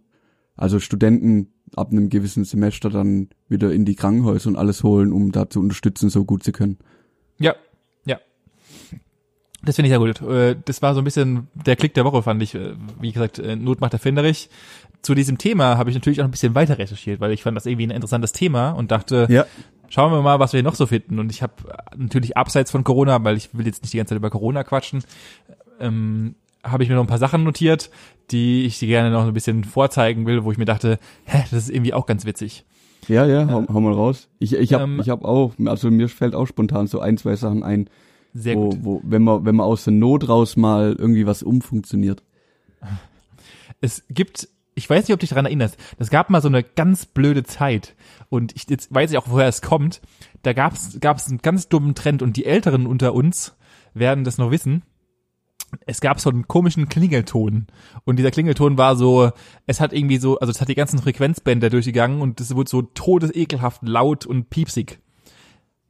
[0.57, 5.33] also Studenten ab einem gewissen Semester dann wieder in die Krankenhäuser und alles holen, um
[5.33, 6.79] da zu unterstützen, so gut sie können.
[7.39, 7.55] Ja.
[9.67, 10.23] Das finde ich sehr gut.
[10.23, 12.55] Äh, Das war so ein bisschen der Klick der Woche, fand ich.
[12.55, 14.49] Äh, Wie gesagt, äh, Not macht erfinderlich.
[15.03, 17.67] Zu diesem Thema habe ich natürlich auch ein bisschen weiter recherchiert, weil ich fand das
[17.67, 19.45] irgendwie ein interessantes Thema und dachte, Ja.
[19.89, 21.19] schauen wir mal, was wir noch so finden.
[21.19, 21.53] Und ich habe
[21.97, 25.03] natürlich abseits von Corona, weil ich will jetzt nicht die ganze Zeit über Corona quatschen,
[25.81, 27.91] ähm, habe ich mir noch ein paar Sachen notiert,
[28.33, 31.65] die ich dir gerne noch ein bisschen vorzeigen will, wo ich mir dachte, hä, das
[31.65, 32.65] ist irgendwie auch ganz witzig.
[33.09, 34.29] Ja, ja, hau, hau mal raus.
[34.41, 37.37] Ich, ich habe Ähm, ich hab auch, also mir fällt auch spontan so ein, zwei
[37.37, 37.89] Sachen ein,
[38.37, 38.79] Sehr wo, gut.
[38.83, 42.23] wo, wenn man, wenn man aus der Not raus mal irgendwie was umfunktioniert.
[43.81, 46.63] es gibt, ich weiß nicht, ob du dich daran erinnerst, es gab mal so eine
[46.63, 47.95] ganz blöde Zeit
[48.29, 50.03] und ich, jetzt weiß ich auch, woher es kommt.
[50.43, 53.57] Da gab es gab's einen ganz dummen Trend und die Älteren unter uns
[53.95, 54.83] werden das noch wissen.
[55.87, 57.67] Es gab so einen komischen Klingelton
[58.05, 59.31] und dieser Klingelton war so,
[59.67, 62.83] es hat irgendwie so, also es hat die ganzen Frequenzbänder durchgegangen und es wurde so
[62.83, 65.01] todesekelhaft laut und piepsig.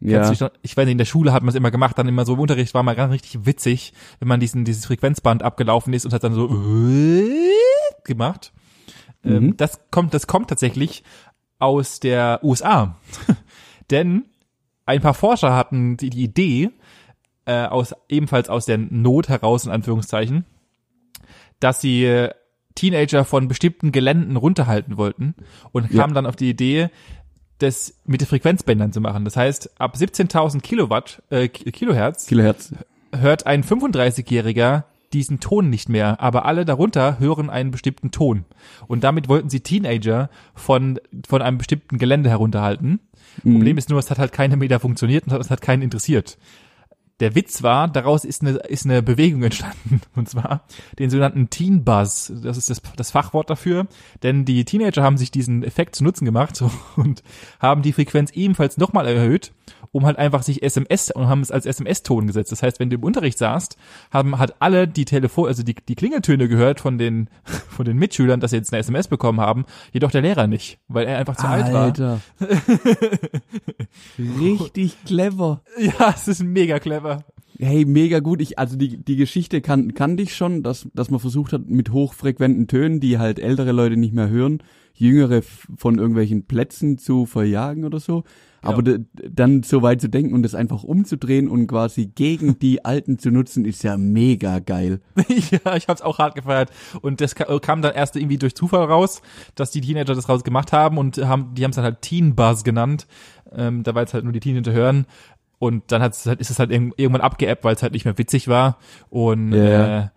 [0.00, 2.26] Ja, noch- ich weiß nicht, in der Schule hat man es immer gemacht, dann immer
[2.26, 6.05] so im Unterricht war mal ganz richtig witzig, wenn man diesen, dieses Frequenzband abgelaufen ist
[6.05, 6.49] und hat dann so
[8.05, 8.53] gemacht.
[9.25, 9.57] Ähm, Mhm.
[9.57, 11.03] das kommt, das kommt tatsächlich
[11.59, 12.97] aus der USA.
[13.91, 14.25] Denn
[14.85, 16.71] ein paar Forscher hatten die, die Idee,
[17.47, 20.45] äh, aus, ebenfalls aus der Not heraus, in Anführungszeichen,
[21.61, 22.31] dass sie äh,
[22.75, 25.35] Teenager von bestimmten Geländen runterhalten wollten
[25.73, 26.03] und Ja.
[26.03, 26.91] kamen dann auf die Idee,
[27.58, 29.25] das mit den Frequenzbändern zu machen.
[29.25, 32.75] Das heißt, ab 17.000 Kilowatt, äh, Ki- Kilohertz Kilohertz.
[33.19, 38.45] hört ein 35-Jähriger diesen Ton nicht mehr, aber alle darunter hören einen bestimmten Ton.
[38.88, 43.00] Und damit wollten sie Teenager von, von einem bestimmten Gelände herunterhalten.
[43.42, 46.38] Problem ist nur, es hat halt keine Meter funktioniert und es hat keinen interessiert.
[47.21, 50.02] Der Witz war, daraus ist eine, ist eine Bewegung entstanden.
[50.17, 50.67] Und zwar
[50.99, 52.33] den sogenannten Teen Buzz.
[52.43, 53.87] Das ist das, das Fachwort dafür.
[54.23, 56.63] Denn die Teenager haben sich diesen Effekt zu Nutzen gemacht
[56.97, 57.23] und
[57.59, 59.52] haben die Frequenz ebenfalls nochmal erhöht,
[59.92, 62.52] um halt einfach sich SMS und haben es als SMS-Ton gesetzt.
[62.52, 63.76] Das heißt, wenn du im Unterricht saßt,
[64.10, 67.28] haben halt alle die Telefon, also die, die Klingeltöne gehört von den,
[67.68, 71.06] von den Mitschülern, dass sie jetzt eine SMS bekommen haben, jedoch der Lehrer nicht, weil
[71.06, 71.84] er einfach zu alt war.
[71.84, 72.20] Alter.
[74.18, 75.62] Richtig clever.
[75.78, 77.25] Ja, es ist mega clever.
[77.58, 78.40] Hey, mega gut.
[78.42, 81.90] Ich, also die, die Geschichte kan, kannte ich schon, dass, dass man versucht hat, mit
[81.90, 84.62] hochfrequenten Tönen, die halt ältere Leute nicht mehr hören,
[84.94, 88.25] jüngere von irgendwelchen Plätzen zu verjagen oder so.
[88.62, 88.99] Aber d-
[89.30, 93.30] dann so weit zu denken und das einfach umzudrehen und quasi gegen die Alten zu
[93.30, 95.00] nutzen, ist ja mega geil.
[95.64, 96.71] ja, ich hab's auch hart gefeiert.
[97.00, 99.23] Und das ka- kam dann erst irgendwie durch Zufall raus,
[99.54, 102.34] dass die Teenager das raus gemacht haben und haben, die haben es dann halt Teen
[102.34, 103.06] Buzz genannt.
[103.54, 105.06] Ähm, da war jetzt halt nur die Teenager hören.
[105.58, 108.19] Und dann hat's, halt, ist es halt irg- irgendwann abgeappt, weil es halt nicht mehr
[108.19, 108.78] witzig war.
[109.10, 109.99] Und Ja.
[110.04, 110.08] äh,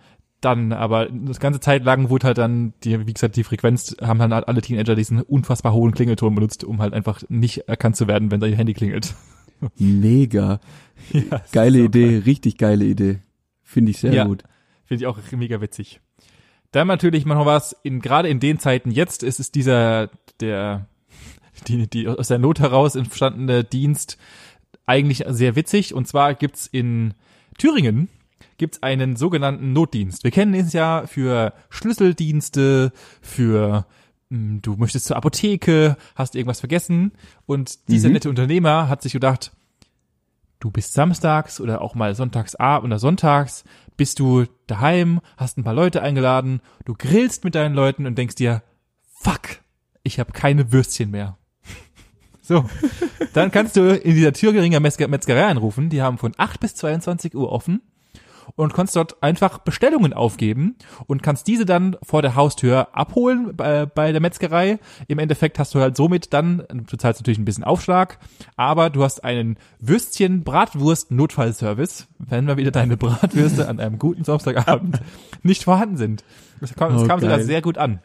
[0.41, 4.19] dann, aber das ganze Zeit lang wurde halt dann, die, wie gesagt, die Frequenz, haben
[4.19, 8.07] dann halt alle Teenager diesen unfassbar hohen Klingelton benutzt, um halt einfach nicht erkannt zu
[8.07, 9.15] werden, wenn sein Handy klingelt.
[9.77, 10.59] Mega.
[11.11, 13.19] ja, Geile Idee, richtig geile Idee.
[13.63, 14.25] Finde ich sehr Ja.
[14.25, 14.43] gut.
[14.85, 16.01] Finde ich auch mega witzig.
[16.71, 20.87] Dann natürlich noch was, in, gerade in den Zeiten jetzt ist es dieser, der,
[21.67, 24.17] die, die aus der Not heraus entstandene Dienst
[24.85, 25.93] eigentlich sehr witzig.
[25.93, 27.13] Und zwar gibt's in
[27.57, 28.07] Thüringen
[28.59, 30.23] gibt's einen sogenannten Notdienst.
[30.23, 32.91] Wir kennen es ja für Schlüsseldienste,
[33.21, 33.85] für
[34.29, 37.13] mh, du möchtest zur Apotheke, hast irgendwas vergessen
[37.47, 38.13] und dieser Mhm.
[38.13, 39.51] nette Unternehmer hat sich gedacht,
[40.59, 43.63] du bist samstags oder auch mal sonntags oder sonntags,
[43.97, 48.35] bist du daheim, hast ein paar Leute eingeladen, du grillst mit deinen Leuten und denkst
[48.35, 48.61] dir,
[49.11, 49.61] fuck,
[50.03, 51.37] ich habe keine Würstchen mehr.
[52.41, 52.65] So,
[53.33, 57.35] dann kannst du in dieser Thüringer Metzger Metzgerei anrufen, die haben von 8 bis 22
[57.35, 57.81] Uhr offen
[58.55, 60.75] und kannst dort einfach Bestellungen aufgeben
[61.07, 64.79] und kannst diese dann vor der Haustür abholen bei, bei der Metzgerei.
[65.07, 68.19] Im Endeffekt hast du halt somit dann, du zahlst natürlich ein bisschen Aufschlag,
[68.55, 75.01] aber du hast einen Würstchen-Bratwurst-Notfallservice, wenn mal wieder deine Bratwürste an einem guten Samstagabend
[75.43, 76.23] nicht vorhanden sind.
[76.61, 77.99] Das kam, das Oh, kam sogar sehr gut an.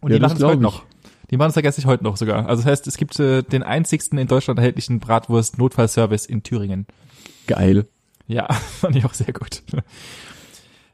[0.00, 0.60] Und Ja, die machen es heute ich.
[0.60, 0.82] noch.
[1.30, 2.46] Die machen es vergesse ich heute noch sogar.
[2.46, 6.86] Also das heißt, es gibt äh, den einzigsten in Deutschland erhältlichen Bratwurst-Notfallservice in Thüringen.
[7.46, 7.86] Geil.
[8.26, 9.62] Ja, fand ich auch sehr gut.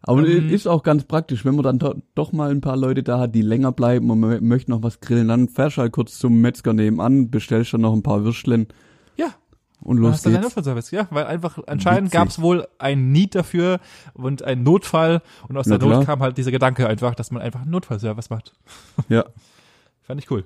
[0.03, 0.49] Aber Ähm.
[0.51, 3.35] ist auch ganz praktisch, wenn man dann do doch mal ein paar Leute da hat,
[3.35, 6.19] die länger bleiben und man mö- möchte noch was grillen, dann fährst du halt kurz
[6.19, 8.69] zum Metzger nebenan, bestellst dann noch ein paar Würstchen
[9.17, 9.35] Ja,
[9.83, 10.41] und los hast geht's.
[10.41, 13.81] Notfallservice, ja, weil einfach anscheinend gab es wohl ein Need dafür
[14.15, 16.07] und einen Notfall und aus Na der Not klar.
[16.07, 18.55] kam halt dieser Gedanke einfach, dass man einfach einen Notfallservice macht.
[19.09, 19.25] Ja.
[20.03, 20.45] Fand ich cool.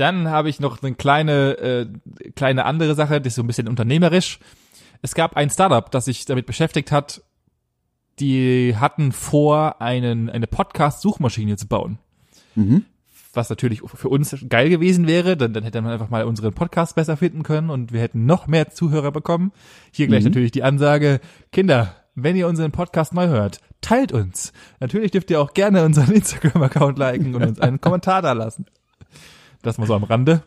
[0.00, 1.86] Dann habe ich noch eine kleine, äh,
[2.34, 4.38] kleine andere Sache, die ist so ein bisschen unternehmerisch.
[5.02, 7.22] Es gab ein Startup, das sich damit beschäftigt hat,
[8.18, 11.98] die hatten vor, einen, eine Podcast-Suchmaschine zu bauen.
[12.54, 12.84] Mhm.
[13.32, 16.96] Was natürlich für uns geil gewesen wäre, dann, dann hätte man einfach mal unseren Podcast
[16.96, 19.52] besser finden können und wir hätten noch mehr Zuhörer bekommen.
[19.92, 20.30] Hier gleich Mhm.
[20.30, 21.20] natürlich die Ansage,
[21.52, 24.52] Kinder, wenn ihr unseren Podcast neu hört, teilt uns.
[24.80, 28.66] Natürlich dürft ihr auch gerne unseren Instagram-Account liken und uns einen Kommentar da lassen.
[29.62, 30.42] Das mal so am Rande.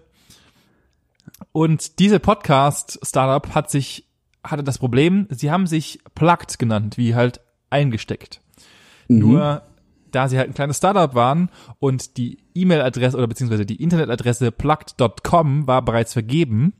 [1.51, 4.05] Und diese Podcast-Startup hat sich,
[4.43, 8.41] hatte das Problem, sie haben sich Plugged genannt, wie halt eingesteckt.
[9.07, 9.19] Mhm.
[9.19, 9.63] Nur
[10.11, 11.49] da sie halt ein kleines Startup waren
[11.79, 16.73] und die E-Mail-Adresse oder beziehungsweise die Internetadresse plugged.com war bereits vergeben,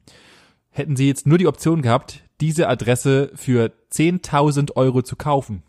[0.70, 5.64] hätten sie jetzt nur die Option gehabt, diese Adresse für 10.000 Euro zu kaufen.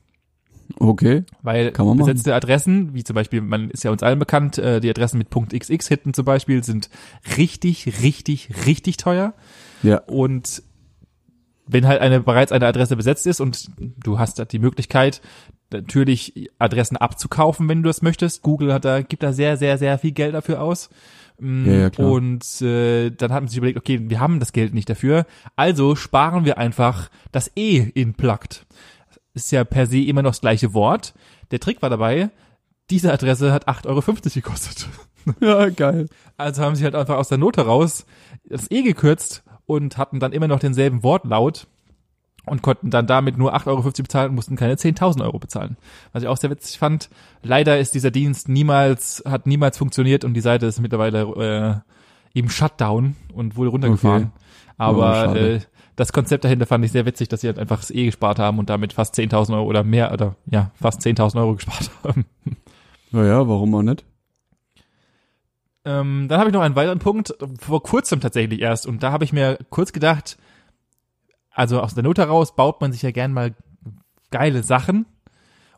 [0.78, 1.24] Okay.
[1.42, 1.98] Weil man machen.
[1.98, 5.28] besetzte Adressen, wie zum Beispiel, man ist ja uns allen bekannt, äh, die Adressen mit
[5.30, 6.90] .xx hinten zum Beispiel sind
[7.36, 9.34] richtig, richtig, richtig teuer.
[9.82, 9.98] Ja.
[10.06, 10.62] Und
[11.66, 15.22] wenn halt eine bereits eine Adresse besetzt ist und du hast da die Möglichkeit,
[15.72, 18.42] natürlich Adressen abzukaufen, wenn du das möchtest.
[18.42, 20.90] Google hat da, gibt da sehr, sehr, sehr viel Geld dafür aus.
[21.38, 22.10] Mm, Ja, ja, klar.
[22.10, 25.96] Und äh, dann hat man sich überlegt, okay, wir haben das Geld nicht dafür, also
[25.96, 28.66] sparen wir einfach das E in plugged.
[29.34, 31.14] Ist ja per se immer noch das gleiche Wort.
[31.50, 32.30] Der Trick war dabei,
[32.90, 34.02] diese Adresse hat 8,50 Euro
[34.34, 34.88] gekostet.
[35.40, 36.08] Ja, geil.
[36.36, 38.04] Also haben sie halt einfach aus der Not heraus
[38.46, 41.66] das E gekürzt und hatten dann immer noch denselben Wortlaut
[42.44, 45.78] und konnten dann damit nur 8,50 Euro bezahlen und mussten keine 10.000 Euro bezahlen.
[46.12, 47.08] Was ich auch sehr witzig fand.
[47.42, 51.82] Leider ist dieser Dienst niemals, hat niemals funktioniert und die Seite ist mittlerweile
[52.34, 54.24] äh, eben Shutdown und wurde runtergefahren.
[54.24, 54.32] Okay.
[54.76, 55.60] Aber Oh, äh,
[55.96, 58.58] das Konzept dahinter fand ich sehr witzig, dass sie halt einfach das E gespart haben
[58.58, 62.24] und damit fast 10.000 Euro oder mehr oder ja, fast 10.000 Euro gespart haben.
[63.10, 64.04] Naja, warum auch nicht?
[65.84, 68.86] Ähm, dann habe ich noch einen weiteren Punkt, vor kurzem tatsächlich erst.
[68.86, 70.38] Und da habe ich mir kurz gedacht,
[71.50, 73.54] also aus der Not heraus baut man sich ja gern mal
[74.30, 75.06] geile Sachen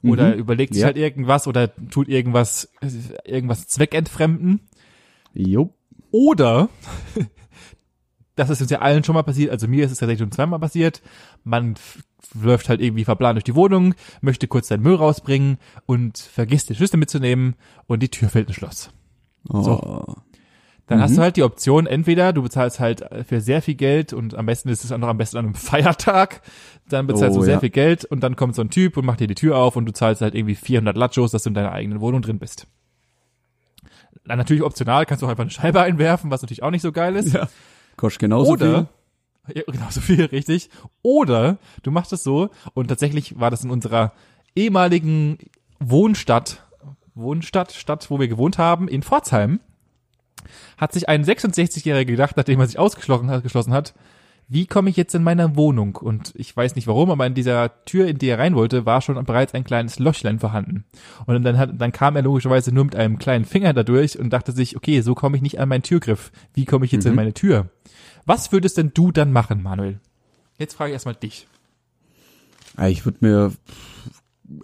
[0.02, 0.38] oder Mhm.
[0.38, 0.87] überlegt sich Ja.
[0.87, 2.70] halt irgendwas oder tut irgendwas,
[3.24, 4.61] irgendwas zweckentfremden.
[5.35, 5.70] Jo.
[6.12, 6.68] Oder,
[8.37, 10.61] das ist uns ja allen schon mal passiert, also mir ist es tatsächlich schon zweimal
[10.61, 11.03] passiert,
[11.44, 11.75] man
[12.35, 16.77] läuft halt irgendwie verplant durch die Wohnung, möchte kurz seinen Müll rausbringen und vergisst den
[16.77, 17.55] Schlüssel mitzunehmen
[17.87, 18.90] und die Tür fällt ins Schloss.
[19.49, 20.05] Oh.
[20.88, 21.03] Dann Mhm.
[21.03, 24.46] hast du halt die Option, entweder du bezahlst halt für sehr viel Geld und am
[24.46, 26.42] besten ist es auch noch am besten an einem Feiertag,
[26.88, 27.61] dann bezahlst Oh, du sehr ja.
[27.61, 29.87] viel Geld und dann kommt so ein Typ und macht dir die Tür auf und
[29.87, 32.66] du zahlst halt irgendwie 400 Lachos, dass du in deiner eigenen Wohnung drin bist.
[34.25, 36.92] Dann natürlich optional kannst du auch einfach eine Scheibe einwerfen, was natürlich auch nicht so
[36.92, 37.33] geil ist.
[37.35, 37.49] Ja.
[37.96, 38.88] Kostet genauso Oder,
[39.46, 39.56] viel.
[39.56, 40.70] ja, genau so viel, richtig.
[41.02, 44.12] Oder du machst es so und tatsächlich war das in unserer
[44.54, 45.38] ehemaligen
[45.78, 46.62] Wohnstadt,
[47.14, 49.61] Wohnstadt, Stadt, wo wir gewohnt haben, in Pforzheim,
[50.76, 53.94] hat sich ein 66-Jähriger gedacht, nachdem er sich ausgeschlossen hat, geschlossen hat,
[54.48, 55.96] wie komme ich jetzt in meine Wohnung?
[55.96, 59.00] Und ich weiß nicht warum, aber in dieser Tür, in die er rein wollte, war
[59.00, 60.85] schon bereits ein kleines Löchlein vorhanden.
[61.26, 64.52] Und dann, hat, dann kam er logischerweise nur mit einem kleinen Finger dadurch und dachte
[64.52, 66.30] sich, okay, so komme ich nicht an meinen Türgriff.
[66.54, 67.16] Wie komme ich jetzt in Mhm.
[67.16, 67.70] meine Tür?
[68.24, 69.98] Was würdest denn du dann machen, Manuel?
[70.59, 71.46] Jetzt frage ich erstmal dich.
[72.88, 73.52] Ich würde mir,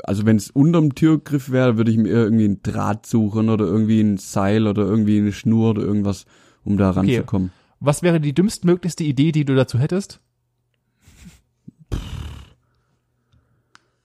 [0.05, 4.01] also wenn es unterm Türgriff wäre, würde ich mir irgendwie einen Draht suchen oder irgendwie
[4.01, 6.27] ein Seil oder irgendwie eine Schnur oder irgendwas,
[6.65, 7.25] um da Okay.
[7.85, 10.21] Was wäre die dümmstmöglichste Idee, die du dazu hättest?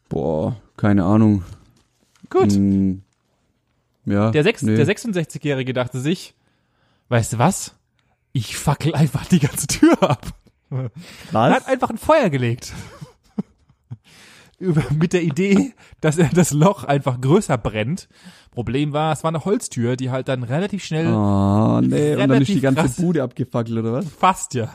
[0.10, 1.44] Boah, keine Ahnung.
[2.32, 2.54] Gut.
[2.54, 3.04] Hm,
[4.06, 4.32] ja.
[4.32, 4.76] Der, sechs, nee.
[4.76, 6.34] der 66-Jährige dachte sich,
[7.10, 7.76] weißt du was?
[8.34, 10.26] Ich fackel einfach die ganze Tür ab.
[10.72, 12.74] Er hat einfach ein Feuer gelegt.
[14.60, 18.10] Über, mit der Idee, dass er das Loch einfach größer brennt.
[18.52, 22.32] Problem war, es war eine Holztür, die halt dann relativ schnell Oh, nee, und dann
[22.32, 22.96] ist Relativ die ganze krass.
[22.96, 24.08] Bude abgefackelt, oder was?
[24.10, 24.74] fast ja.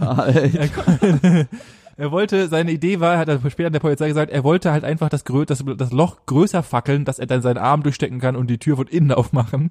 [0.00, 1.48] Alter.
[2.02, 4.82] Er wollte, seine Idee war, hat er später an der Polizei gesagt, er wollte halt
[4.82, 8.50] einfach das, das, das Loch größer fackeln, dass er dann seinen Arm durchstecken kann und
[8.50, 9.70] die Tür von innen aufmachen.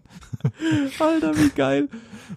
[1.00, 1.89] Alter, wie geil.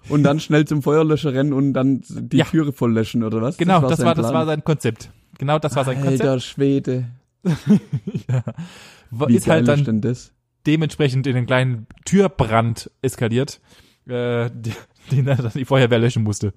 [0.09, 2.45] Und dann schnell zum Feuerlöscher rennen und dann die Ja.
[2.45, 3.57] Türe voll löschen, oder was?
[3.57, 4.35] Genau, das war, das Plan?
[4.35, 5.11] war sein Konzept.
[5.39, 6.23] Genau das war sein Konzept.
[6.23, 7.05] Alter Schwede.
[7.45, 10.33] Wa- Wie ist halt dann ist das?
[10.67, 13.61] dementsprechend in den kleinen Türbrand eskaliert,
[14.09, 14.51] äh,
[15.13, 16.53] den er dann die Feuerwehr löschen musste.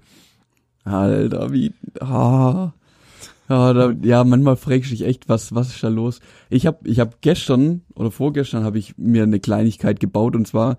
[0.86, 2.72] Alter, wie, ah.
[3.50, 6.20] Ja, da, ja, manchmal fragst du dich echt, was, was ist da los?
[6.50, 10.78] Ich habe ich hab gestern oder vorgestern habe ich mir eine Kleinigkeit gebaut und zwar,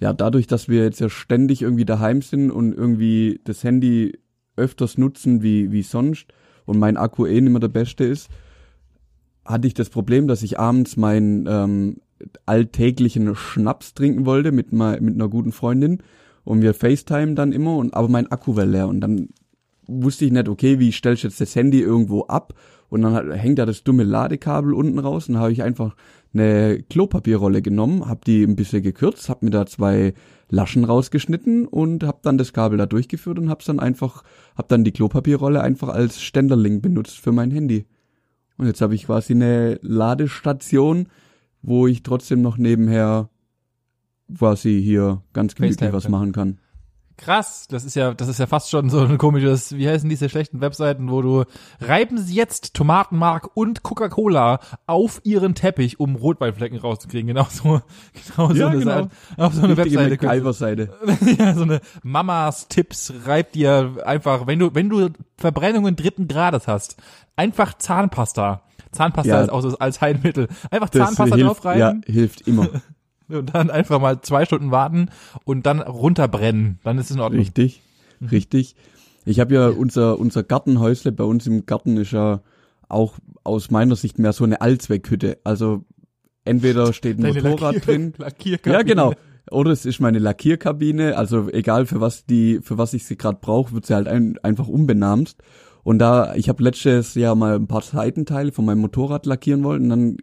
[0.00, 4.18] ja, dadurch, dass wir jetzt ja ständig irgendwie daheim sind und irgendwie das Handy
[4.56, 6.26] öfters nutzen wie, wie sonst
[6.66, 8.28] und mein Akku eh nicht mehr der beste ist,
[9.44, 11.96] hatte ich das Problem, dass ich abends meinen ähm,
[12.44, 16.02] alltäglichen Schnaps trinken wollte mit, mal, mit einer guten Freundin
[16.44, 19.28] und wir FaceTime dann immer und aber mein Akku war leer und dann
[19.90, 22.54] wusste ich nicht, okay, wie stellst du jetzt das Handy irgendwo ab?
[22.88, 25.94] Und dann hat, hängt da das dumme Ladekabel unten raus und habe ich einfach
[26.32, 30.14] eine Klopapierrolle genommen, habe die ein bisschen gekürzt, habe mir da zwei
[30.48, 34.22] Laschen rausgeschnitten und habe dann das Kabel da durchgeführt und habe dann einfach,
[34.56, 37.86] habe dann die Klopapierrolle einfach als Ständerling benutzt für mein Handy.
[38.58, 41.08] Und jetzt habe ich quasi eine Ladestation,
[41.62, 43.30] wo ich trotzdem noch nebenher
[44.36, 46.58] quasi hier ganz gemütlich was machen kann.
[47.20, 50.30] Krass, das ist ja, das ist ja fast schon so ein komisches, wie heißen diese
[50.30, 51.44] schlechten Webseiten, wo du
[51.78, 57.26] reiben sie jetzt Tomatenmark und Coca-Cola auf ihren Teppich, um Rotweinflecken rauszukriegen.
[57.26, 57.82] Genau so,
[58.36, 58.90] genau ja, so eine genau.
[58.92, 60.52] Seite, auf so eine Webseite.
[60.54, 60.88] Seite.
[61.38, 66.68] ja, so eine Mamas Tipps reibt dir einfach, wenn du, wenn du Verbrennungen dritten Grades
[66.68, 66.96] hast,
[67.36, 68.62] einfach Zahnpasta.
[68.92, 69.42] Zahnpasta Ja.
[69.42, 70.48] ist auch so als Heilmittel.
[70.70, 72.02] Einfach Zahnpasta hilft, draufreiben.
[72.06, 72.68] ja, hilft immer.
[73.38, 75.08] Und dann einfach mal zwei Stunden warten
[75.44, 76.78] und dann runterbrennen.
[76.84, 77.40] Dann ist es in Ordnung.
[77.40, 77.82] Richtig,
[78.30, 78.76] richtig.
[79.24, 82.40] Ich habe ja unser unser Gartenhäusle bei uns im Garten ist ja
[82.88, 85.38] auch aus meiner Sicht mehr so eine Allzweckhütte.
[85.44, 85.84] Also
[86.44, 88.14] entweder steht ein Deine Motorrad Lackier- drin.
[88.18, 88.74] Lackierkabine.
[88.76, 89.14] Ja, genau.
[89.50, 93.38] Oder es ist meine Lackierkabine, also egal für was die, für was ich sie gerade
[93.40, 95.36] brauche, wird sie halt ein, einfach umbenannt.
[95.82, 99.84] Und da, ich habe letztes Jahr mal ein paar Seitenteile von meinem Motorrad lackieren wollen,
[99.84, 100.16] und dann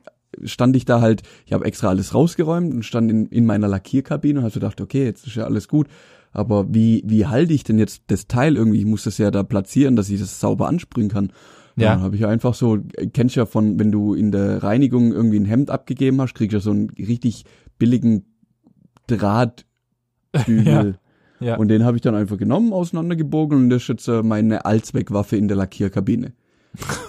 [0.44, 4.40] stand ich da halt, ich habe extra alles rausgeräumt und stand in, in meiner Lackierkabine
[4.40, 5.88] und habe so gedacht, okay, jetzt ist ja alles gut.
[6.32, 8.80] Aber wie, wie halte ich denn jetzt das Teil irgendwie?
[8.80, 11.32] Ich muss das ja da platzieren, dass ich das sauber ansprühen kann.
[11.76, 11.94] Ja.
[11.94, 12.80] Dann habe ich einfach so,
[13.14, 16.58] kennst ja von, wenn du in der Reinigung irgendwie ein Hemd abgegeben hast, kriegst du
[16.58, 17.46] ja so einen richtig
[17.80, 18.26] billigen
[19.08, 21.00] Drahtbügel.
[21.40, 21.56] Ja.
[21.58, 25.38] Und den habe ich dann einfach genommen, auseinandergebogen und das ist jetzt äh, meine Allzweckwaffe
[25.38, 26.34] in der Lackierkabine.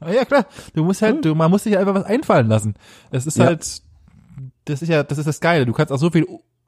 [0.00, 0.46] Ah, Ja, klar.
[0.74, 2.74] Du musst halt, du, man muss sich einfach was einfallen lassen.
[3.10, 3.46] Es ist Ja.
[3.46, 3.82] halt,
[4.64, 5.66] das ist ja, das ist das Geile.
[5.66, 6.26] Du kannst auch so viel,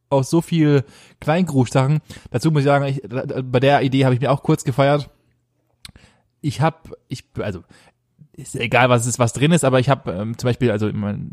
[0.09, 0.85] aus so viel
[1.21, 2.01] Kleingrussachen.
[2.31, 5.09] Dazu muss ich sagen, ich, bei der Idee habe ich mir auch kurz gefeiert.
[6.41, 6.77] Ich habe,
[7.09, 7.61] ich, also,
[8.33, 10.91] ist egal, was ist, was drin ist, aber ich habe ähm, zum Beispiel, also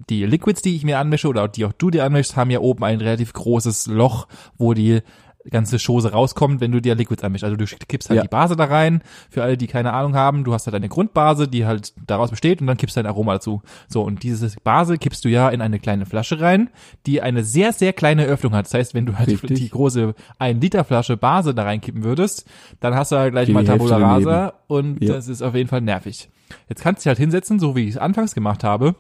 [0.10, 2.84] die Liquids, die ich mir anmische oder die auch du dir anmischst, haben ja oben
[2.84, 5.02] ein relativ großes Loch, wo die
[5.50, 7.44] ganze Chose rauskommt, wenn du dir Liquids anmischst.
[7.44, 8.24] Also du kippst halt Ja.
[8.24, 9.02] die Base da rein.
[9.30, 12.62] Für alle, die keine Ahnung haben, du hast halt eine Grundbase, die halt daraus besteht
[12.62, 13.62] und dann kippst du dein Aroma dazu.
[13.88, 16.70] So, und diese Base kippst du ja in eine kleine Flasche rein,
[17.06, 18.66] die eine sehr, sehr kleine Öffnung hat.
[18.66, 22.46] Das heißt, wenn du halt die, die große 1 Liter Flasche Base da reinkippen würdest,
[22.80, 23.98] dann hast du halt gleich Die mal Tabula.
[23.98, 25.14] Rasa und Ja.
[25.14, 26.30] das ist auf jeden Fall nervig.
[26.70, 28.96] Jetzt kannst du dich halt hinsetzen, so wie ich es anfangs gemacht habe,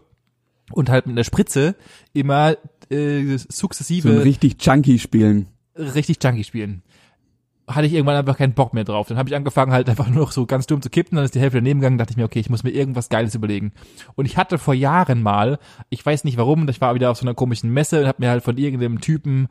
[0.73, 1.75] und halt mit einer Spritze
[2.13, 2.57] immer
[2.89, 5.47] äh, So ein sukzessive richtig Junkie spielen.
[5.77, 6.81] Richtig Junkie spielen.
[7.67, 9.09] Hatte ich irgendwann einfach keinen Bock mehr drauf.
[9.09, 11.35] Dann habe ich angefangen halt einfach nur noch so ganz dumm zu kippen, dann ist
[11.35, 13.73] die Hälfte daneben gegangen, dachte ich mir, okay, ich muss mir irgendwas Geiles überlegen.
[14.15, 15.59] Und ich hatte vor Jahren mal,
[15.89, 18.29] ich weiß nicht warum, ich war wieder auf so einer komischen Messe und habe mir
[18.29, 19.47] halt von irgendeinem Typen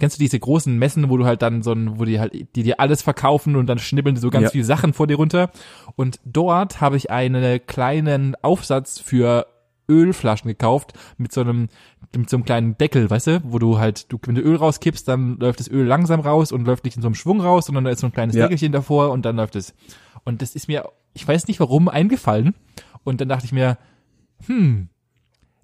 [0.00, 2.64] Kennst du diese großen Messen, wo du halt dann so ein, wo die halt, die
[2.64, 4.50] dir alles verkaufen und dann schnibbeln die so ganz Ja.
[4.50, 5.52] viele Sachen vor dir runter.
[5.94, 9.46] Und dort habe ich einen kleinen Aufsatz für
[9.88, 11.68] Ölflaschen gekauft mit so einem
[12.16, 15.06] mit so einem kleinen Deckel, weißt du, wo du halt, du, wenn du Öl rauskippst,
[15.06, 17.84] dann läuft das Öl langsam raus und läuft nicht in so einem Schwung raus, sondern
[17.84, 18.44] da ist so ein kleines Ja.
[18.44, 19.74] Deckelchen davor und dann läuft es.
[20.24, 22.54] Und das ist mir, ich weiß nicht warum, eingefallen.
[23.04, 23.76] Und dann dachte ich mir,
[24.46, 24.88] hm,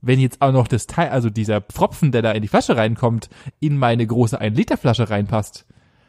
[0.03, 3.31] wenn jetzt auch noch das Teil, also dieser Pfropfen, der da in die Flasche reinkommt,
[3.59, 5.65] in meine große 1 Liter Flasche reinpasst,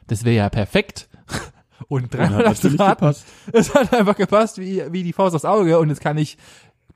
[0.08, 1.08] das wäre ja perfekt.
[1.88, 2.78] Und dreimal Ja, hast raten.
[2.78, 3.26] gepasst.
[3.54, 6.38] Es hat einfach gepasst wie, wie die Faust aufs Auge und jetzt kann ich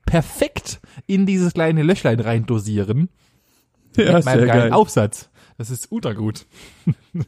[0.06, 3.08] perfekt in dieses kleine Löchlein rein dosieren
[3.96, 4.72] Ja, mit meinem geilen geil.
[4.72, 5.30] Aufsatz.
[5.58, 6.46] Das ist ultra gut.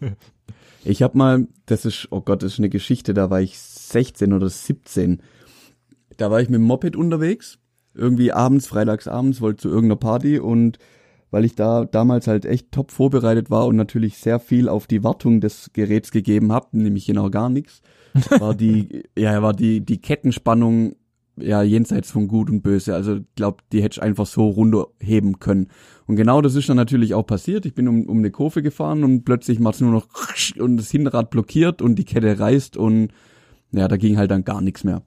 [0.85, 4.33] Ich habe mal, das ist, oh Gott, das ist eine Geschichte, da war ich 16
[4.33, 5.23] oder 17.
[6.17, 7.59] Da war ich mit dem Moped unterwegs,
[7.95, 10.79] irgendwie abends, freitags abends, wollte zu irgendeiner Party und
[11.31, 15.05] weil ich da damals halt echt top vorbereitet war und natürlich sehr viel auf die
[15.05, 17.81] Wartung des Geräts gegeben habe, nämlich genau gar nichts,
[18.39, 20.97] war die, ja, war die, die Kettenspannung
[21.37, 22.95] ja jenseits von Gut und Böse.
[22.95, 25.69] Also glaub, die hätte ich einfach so runterheben können.
[26.07, 27.67] Und genau das ist dann natürlich auch passiert.
[27.67, 30.09] Ich bin um, um eine Kurve gefahren und plötzlich macht's nur noch
[30.59, 33.09] und das Hinterrad blockiert und die Kette reißt und
[33.73, 35.03] ja, da ging halt dann gar nichts mehr.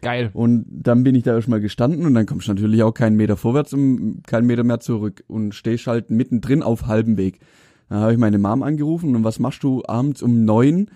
[0.00, 0.30] Geil.
[0.34, 3.36] Und dann bin ich da erstmal gestanden und dann kommst du natürlich auch keinen Meter
[3.36, 7.40] vorwärts und keinen Meter mehr zurück und stehst halt mittendrin auf halbem Weg.
[7.88, 10.90] Dann habe ich meine Mom angerufen und was machst du abends um neun,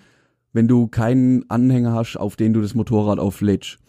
[0.53, 3.79] wenn du keinen Anhänger hast, auf den du das Motorrad auflädst?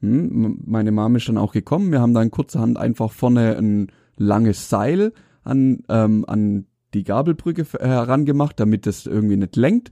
[0.00, 1.92] Hm, meine Mom ist dann auch gekommen.
[1.92, 5.12] Wir haben dann kurzerhand einfach vorne ein langes Seil
[5.44, 9.90] an, ähm, an die Gabelbrücke herangemacht, damit das irgendwie nicht lenkt,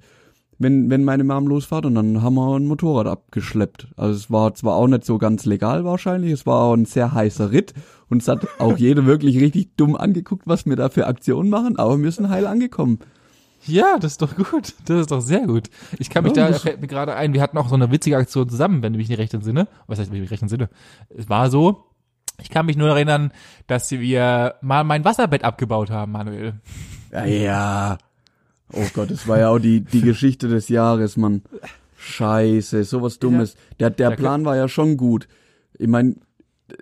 [0.59, 1.87] wenn, wenn meine Mom losfährt.
[1.87, 3.89] Und dann haben wir ein Motorrad abgeschleppt.
[3.97, 7.13] Also es war zwar auch nicht so ganz legal wahrscheinlich, es war auch ein sehr
[7.13, 7.75] heißer Ritt.
[8.09, 11.79] Und es hat auch jeder wirklich richtig dumm angeguckt, was wir da für Aktionen machen,
[11.79, 12.99] aber wir sind heil angekommen.
[13.67, 14.75] Ja, das ist doch gut.
[14.87, 15.69] Das ist doch sehr gut.
[15.99, 18.17] Ich kann mich ja, da, fällt mir gerade ein, wir hatten auch so eine witzige
[18.17, 19.69] Aktion zusammen, wenn du mich nicht recht entsinne.
[19.87, 20.69] Was heißt, wenn ich mich recht entsinne?
[21.17, 21.85] Es war so,
[22.41, 23.33] ich kann mich nur erinnern,
[23.67, 26.55] dass wir mal mein Wasserbett abgebaut haben, Manuel.
[27.13, 27.99] Ja, ja.
[28.73, 31.43] Oh Gott, das war ja auch die, die Geschichte des Jahres, Mann.
[31.97, 33.57] Scheiße, sowas Dummes.
[33.81, 35.27] Der, der Plan war ja schon gut.
[35.79, 36.17] Ich meine,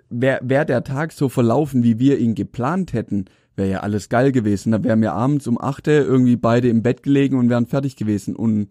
[0.09, 3.25] wäre wär der Tag so verlaufen, wie wir ihn geplant hätten,
[3.57, 4.71] wäre ja alles geil gewesen.
[4.71, 8.35] Da wären wir abends um achte irgendwie beide im Bett gelegen und wären fertig gewesen.
[8.35, 8.69] Und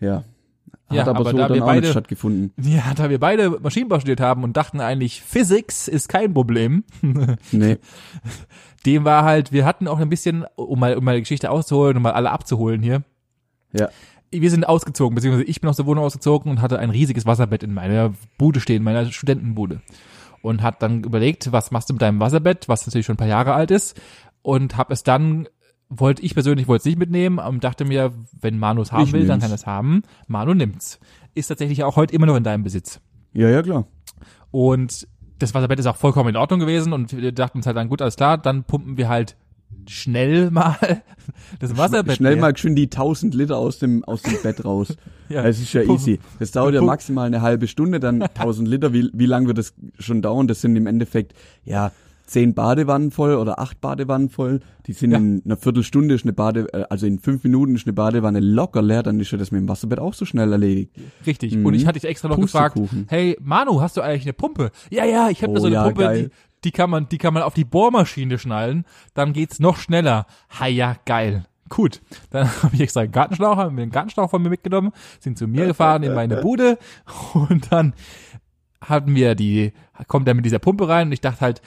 [0.00, 0.24] ja,
[0.88, 2.52] hat Ja, aber, aber so da dann wir auch nicht beide- stattgefunden.
[2.62, 6.84] Ja, da wir beide Maschinenbau studiert haben und dachten eigentlich, Physics ist kein Problem.
[7.52, 7.78] Nee.
[8.86, 11.96] Dem war halt, wir hatten auch ein bisschen, um mal, um mal die Geschichte auszuholen,
[11.96, 13.02] um mal alle abzuholen hier.
[13.72, 13.88] Ja.
[14.30, 17.62] Wir sind ausgezogen, beziehungsweise ich bin aus der Wohnung ausgezogen und hatte ein riesiges Wasserbett
[17.64, 19.80] in meiner Bude stehen, meiner Studentenbude.
[20.46, 23.26] Und hat dann überlegt, was machst du mit deinem Wasserbett, was natürlich schon ein paar
[23.26, 24.00] Jahre alt ist.
[24.42, 25.48] Und habe es dann,
[25.88, 29.12] wollte ich persönlich wollte es nicht mitnehmen und dachte mir, wenn Manu es haben Ich
[29.12, 29.42] will, dann nehm's.
[29.42, 30.02] kann er es haben.
[30.28, 31.00] Manu nimmt's.
[31.34, 33.00] Ist tatsächlich auch heute immer noch in deinem Besitz.
[33.32, 33.86] Ja, ja, klar.
[34.52, 35.08] Und
[35.40, 38.00] das Wasserbett ist auch vollkommen in Ordnung gewesen und wir dachten uns halt dann, gut,
[38.00, 39.36] alles klar, dann pumpen wir halt
[39.88, 40.76] schnell mal
[41.60, 42.16] das Wasserbett.
[42.16, 42.40] Schnell leer.
[42.40, 44.96] mal geschwind die 1000 Liter aus dem, aus dem Bett raus.
[45.28, 45.42] Ja.
[45.42, 46.20] Das ist ja easy.
[46.38, 48.92] Das dauert ja maximal eine halbe Stunde, dann 1000 Liter.
[48.92, 50.46] Wie, wie lang wird das schon dauern?
[50.46, 51.90] Das sind im Endeffekt, ja,
[52.26, 54.60] zehn Badewannen voll oder acht Badewannen voll.
[54.86, 55.18] Die sind Ja.
[55.18, 58.82] in einer Viertelstunde, ist eine Bade, äh, also in fünf Minuten ist eine Badewanne locker
[58.82, 60.92] leer, dann ist ja das mit dem Wasserbett auch so schnell erledigt.
[61.26, 61.56] Richtig.
[61.56, 61.66] Mhm.
[61.66, 64.70] Und ich hatte dich extra noch gefragt, hey Manu, hast du eigentlich eine Pumpe?
[64.90, 66.22] Ja, ja, ich habe da Oh so eine ja, Pumpe, geil.
[66.22, 66.30] die,
[66.66, 70.26] die kann man, die kann man auf die Bohrmaschine schnallen, dann geht's noch schneller.
[70.58, 71.46] Ha ja, geil.
[71.68, 75.38] Gut, dann habe ich extra einen Gartenschlauch, haben wir einen Gartenschlauch von mir mitgenommen, sind
[75.38, 76.76] zu mir gefahren in meine Bude
[77.34, 77.94] und dann
[78.80, 79.72] hatten wir die,
[80.08, 81.62] kommt er mit dieser Pumpe rein und ich dachte halt,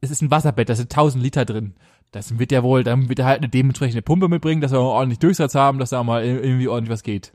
[0.00, 1.74] es ist ein Wasserbett, da sind 1000 Liter drin.
[2.12, 4.94] Das wird ja wohl, dann wird er halt eine dementsprechende Pumpe mitbringen, dass wir auch
[4.94, 7.32] ordentlich Durchsatz haben, dass da mal irgendwie ordentlich was geht.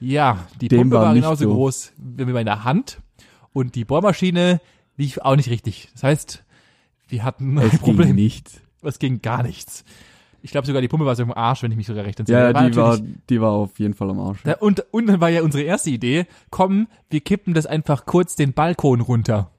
[0.00, 1.54] Ja, die Dem Pumpe war war genauso so.
[1.54, 3.00] groß wie meine Hand
[3.52, 4.60] und die Bohrmaschine
[4.96, 5.88] lief auch nicht richtig.
[5.92, 6.44] Das heißt,
[7.08, 8.14] wir hatten ein Es ging Problem.
[8.16, 8.50] nicht.
[8.82, 9.84] Es ging gar nichts.
[10.42, 12.38] Ich glaube sogar die Pumpe war so im Arsch, wenn ich mich sogar recht entsinne.
[12.52, 12.98] Ja, die war,
[13.30, 14.42] die war auf jeden Fall am Arsch.
[14.44, 18.36] Da- und, und dann war ja unsere erste Idee, komm, wir kippen das einfach kurz
[18.36, 19.50] den Balkon runter.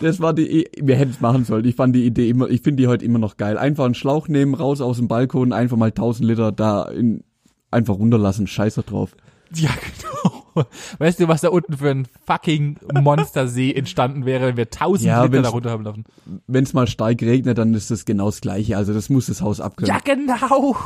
[0.00, 1.66] Das war die, wir hätten es machen sollen.
[1.66, 3.58] Ich fand die Idee immer, ich finde die heute immer noch geil.
[3.58, 7.24] Einfach einen Schlauch nehmen, raus aus dem Balkon, einfach mal 1000 Liter da in,
[7.70, 9.14] einfach runterlassen, scheiße drauf.
[9.54, 9.68] Ja,
[10.24, 10.31] genau.
[10.98, 15.22] Weißt du, was da unten für ein fucking Monstersee entstanden wäre, wenn wir tausend Ja,
[15.22, 16.04] Liter wenn's- da runter haben lassen?
[16.46, 18.76] Wenn es mal stark regnet, dann ist das genau das gleiche.
[18.76, 19.94] Also das muss das Haus abkönnen.
[19.94, 20.74] Ja, genau.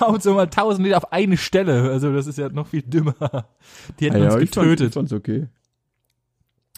[0.00, 1.90] Haut so mal tausend Liter auf eine Stelle.
[1.90, 3.14] Also das ist ja noch viel dümmer.
[4.00, 4.94] Die hätten Ah ja, uns getötet.
[4.94, 5.46] Fand's okay.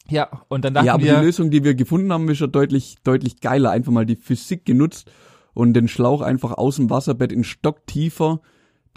[0.08, 2.46] ja, und dann dachten Ja, aber wir, die Lösung, die wir gefunden haben, ist ja
[2.46, 3.70] deutlich, deutlich geiler.
[3.70, 5.10] Einfach mal die Physik genutzt
[5.54, 8.40] und den Schlauch einfach aus dem Wasserbett in Stock tiefer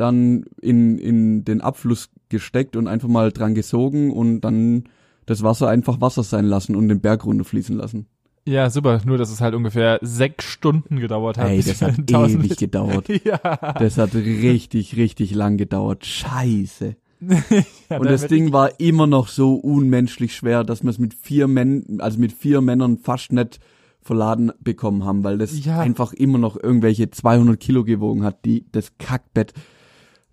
[0.01, 4.83] dann in, in den Abfluss gesteckt und einfach mal dran gesogen und dann
[5.25, 8.07] das Wasser einfach Wasser sein lassen und den Berg runterfließen lassen.
[8.45, 11.49] ja, super, nur dass es halt ungefähr sechs Stunden gedauert hat.
[11.49, 13.07] Ey, das hat 1000 ewig gedauert.
[13.23, 13.37] Ja.
[13.79, 16.05] Das hat richtig, richtig lang gedauert.
[16.05, 16.95] Scheiße.
[17.89, 21.47] ja Und das Ding war immer noch so unmenschlich schwer, dass wir es mit vier
[21.47, 23.59] Männern, also mit vier Männern fast nicht
[24.01, 25.79] verladen bekommen haben, weil das Ja.
[25.79, 29.53] einfach immer noch irgendwelche 200 Kilo gewogen hat, die, das Kackbett.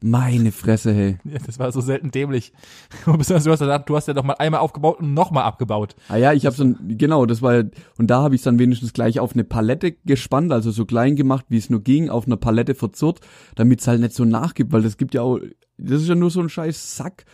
[0.00, 1.18] Meine Fresse, hey.
[1.24, 2.52] Ja, das war so selten dämlich.
[3.04, 5.96] Du hast ja, du hast ja noch mal einmal aufgebaut und noch mal abgebaut.
[6.08, 7.64] Ah ja, ich habe so ein, genau, das war,
[7.98, 11.46] und da habe ich dann wenigstens gleich auf eine Palette gespannt, also so klein gemacht,
[11.48, 13.20] wie es nur ging, auf einer Palette verzurrt,
[13.56, 15.38] damit es halt nicht so nachgibt, weil das gibt ja auch,
[15.78, 17.24] das ist ja nur so ein scheiß Sack.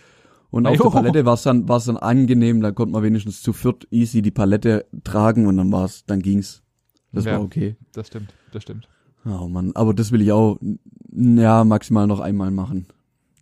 [0.50, 3.53] Und auf der Palette war es dann, war's dann angenehm, da konnte man wenigstens zu
[3.53, 6.62] viert easy die Palette tragen und dann war's, dann ging's.
[7.12, 7.33] Das Ja.
[7.33, 7.77] war okay.
[7.92, 8.88] Das stimmt, das stimmt.
[9.27, 10.58] Oh Mann, aber das will ich auch,
[11.15, 12.87] ja, maximal noch einmal machen.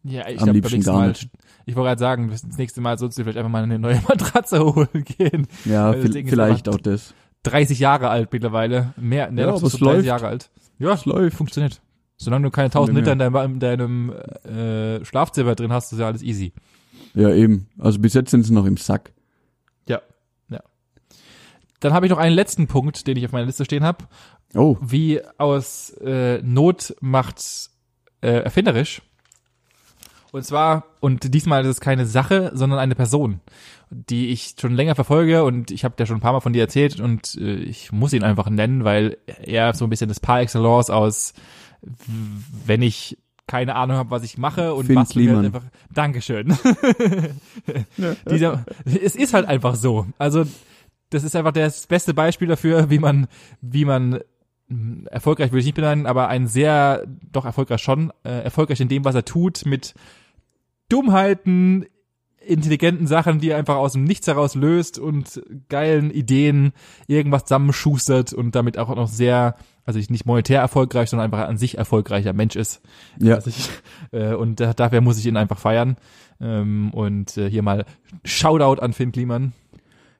[0.04, 1.28] Ja, ich glaube, liebsten gar Mal, nicht.
[1.64, 4.00] ich wollte gerade sagen, bis das nächste Mal sollst du vielleicht einfach mal eine neue
[4.08, 5.46] Matratze holen gehen.
[5.64, 7.14] Ja, Weil das vi- Ding ist vielleicht auch das.
[7.44, 8.94] 30 Jahre alt mittlerweile.
[8.96, 10.06] Mehr, ne, Ja, aber so es 30 läuft.
[10.06, 10.50] Jahre alt.
[10.78, 11.36] Ja, Es läuft.
[11.36, 11.80] funktioniert.
[12.16, 14.12] Solange du keine 1000 Von dem Liter in deinem, in deinem
[14.44, 16.52] äh, Schlafzimmer drin hast, ist ja alles easy.
[17.14, 17.66] Ja, eben.
[17.78, 19.12] Also bis jetzt sind sie noch im Sack.
[21.82, 21.90] Ja, ja.
[21.90, 24.04] Dann habe ich noch einen letzten Punkt, den ich auf meiner Liste stehen habe.
[24.54, 27.70] Oh, Wie aus äh, Not macht
[28.20, 29.02] äh, erfinderisch.
[30.30, 33.40] Und zwar, und diesmal ist es keine Sache, sondern eine Person,
[33.90, 36.62] die ich schon länger verfolge und ich habe ja schon ein paar Mal von dir
[36.62, 40.40] erzählt und äh, ich muss ihn einfach nennen, weil er so ein bisschen das Par
[40.40, 41.34] excellence aus,
[42.64, 45.44] wenn ich keine Ahnung habe, was ich mache und Finn mir Kliman.
[45.44, 45.64] einfach.
[45.92, 46.56] Dankeschön.
[48.30, 50.06] Dieser, es ist halt einfach so.
[50.16, 50.46] Also
[51.12, 53.26] das ist einfach das beste Beispiel dafür, wie man,
[53.60, 54.20] wie man
[54.68, 58.88] mh, erfolgreich würde ich nicht benennen, aber ein sehr, doch erfolgreich schon, äh, erfolgreich in
[58.88, 59.94] dem, was er tut, mit
[60.88, 61.86] Dummheiten,
[62.46, 66.72] intelligenten Sachen, die er einfach aus dem Nichts heraus löst und geilen Ideen
[67.06, 71.78] irgendwas zusammenschustert und damit auch noch sehr, also nicht monetär erfolgreich, sondern einfach an sich
[71.78, 72.82] erfolgreicher Mensch ist.
[73.18, 73.36] Ja.
[73.36, 73.70] Also ich,
[74.12, 75.96] äh, und da, dafür muss ich ihn einfach feiern.
[76.40, 77.84] Ähm, und äh, hier mal
[78.24, 79.52] Shoutout an Finn Kliman.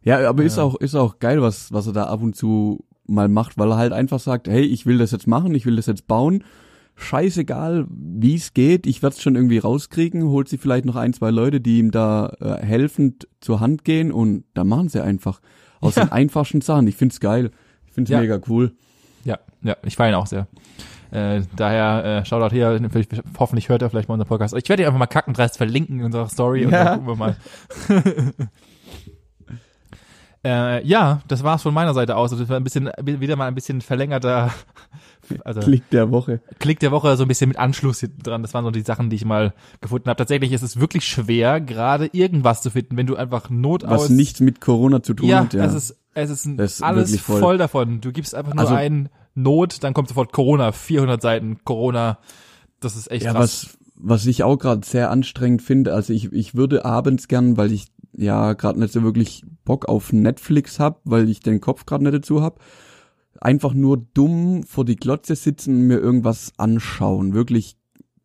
[0.05, 0.65] Ja, aber ist Ja.
[0.65, 3.77] auch, ist auch geil, was, was er da ab und zu mal macht, weil er
[3.77, 6.45] halt einfach sagt, hey, ich will das jetzt machen, ich will das jetzt bauen.
[6.95, 11.13] Scheißegal, wie es geht, ich werde es schon irgendwie rauskriegen, holt sie vielleicht noch ein,
[11.13, 15.41] zwei Leute, die ihm da äh, helfend zur Hand gehen und da machen sie einfach.
[15.81, 16.05] Aus Ja.
[16.05, 16.87] den einfachsten Sachen.
[16.87, 17.51] Ich find's geil.
[17.87, 18.21] Ich find's Ja.
[18.21, 18.73] mega cool.
[19.25, 20.47] Ja, ja, ich feiere ihn auch sehr.
[21.11, 22.79] Äh, daher äh, Shoutout hier,
[23.39, 24.55] hoffentlich hört er vielleicht mal unseren Podcast.
[24.57, 26.85] Ich werde ihn einfach mal kackendreist verlinken in unserer Story und Ja.
[26.85, 27.37] dann gucken wir mal.
[30.45, 32.31] äh, ja, das war's von meiner Seite aus.
[32.31, 34.51] Das war ein bisschen wieder mal ein bisschen verlängerter
[35.45, 36.41] also Klick der Woche.
[36.59, 38.43] Klick der Woche so ein bisschen mit Anschluss hinten dran.
[38.43, 40.17] Das waren so die Sachen, die ich mal gefunden habe.
[40.17, 44.09] Tatsächlich ist es wirklich schwer, gerade irgendwas zu finden, wenn du einfach Not Was aus
[44.09, 45.65] nichts mit Corona zu tun ja, hat, ja.
[45.65, 47.41] es ist es ist, ist alles voll.
[47.41, 47.59] voll.
[47.59, 48.01] davon.
[48.01, 52.19] Du gibst einfach nur Also- ein Not, dann kommt sofort Corona, 400 Seiten Corona.
[52.81, 53.69] Das ist echt Ja, krass.
[53.71, 57.73] was, was ich auch gerade sehr anstrengend finde, also ich, ich würde abends gern, weil
[57.73, 57.87] ich
[58.17, 62.15] ja gerade nicht so wirklich Bock auf Netflix hab, weil ich den Kopf gerade nicht
[62.15, 62.61] dazu hab,
[63.41, 67.77] einfach nur dumm vor die Glotze sitzen und mir irgendwas anschauen, wirklich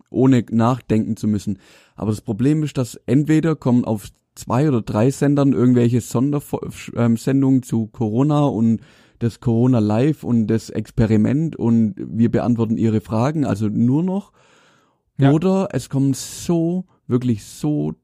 [0.09, 1.59] ohne nachdenken zu müssen.
[1.95, 7.87] Aber das Problem ist, dass entweder kommen auf zwei oder drei Sendern irgendwelche Sondersendungen zu
[7.87, 8.81] Corona und
[9.19, 14.31] das Corona Live und das Experiment und wir beantworten ihre Fragen, also nur noch.
[15.17, 15.31] Ja.
[15.31, 17.95] Oder es kommen so, wirklich so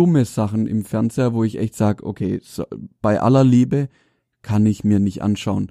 [0.00, 2.64] dumme Sachen im Fernseher, wo ich echt sage, okay, so,
[3.02, 3.88] bei aller Liebe
[4.40, 5.70] kann ich mir nicht anschauen.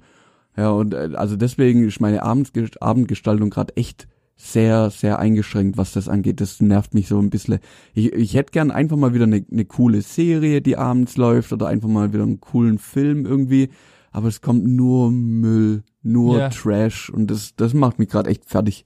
[0.56, 4.06] Ja, und äh, also deswegen ist meine Abendsge- Abendgestaltung gerade echt
[4.36, 6.40] sehr, sehr eingeschränkt, was das angeht.
[6.40, 7.58] Das nervt mich so ein bisschen.
[7.92, 11.66] Ich, ich hätte gern einfach mal wieder eine, eine coole Serie, die abends läuft, oder
[11.66, 13.68] einfach mal wieder einen coolen Film irgendwie.
[14.12, 16.48] Aber es kommt nur Müll, nur Ja.
[16.50, 18.84] Trash und das, das macht mich gerade echt fertig.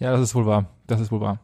[0.00, 0.68] Ja, das ist wohl wahr.
[0.86, 1.40] Das ist wohl wahr.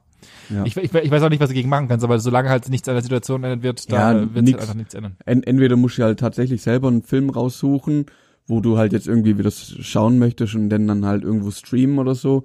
[0.50, 0.64] Ja.
[0.64, 2.88] Ich, ich, ich weiß auch nicht, was du dagegen machen kannst, aber solange halt nichts
[2.88, 4.60] an der Situation ändern wird, da Ja, wird sich nix.
[4.62, 5.16] einfach nichts ändern.
[5.24, 8.06] En entweder musst du halt tatsächlich selber einen Film raussuchen,
[8.46, 12.14] wo du halt jetzt irgendwie wieder schauen möchtest und den dann halt irgendwo streamen oder
[12.14, 12.44] so.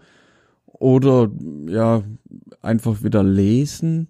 [0.66, 1.30] Oder
[1.68, 2.04] ja,
[2.62, 4.08] einfach wieder lesen.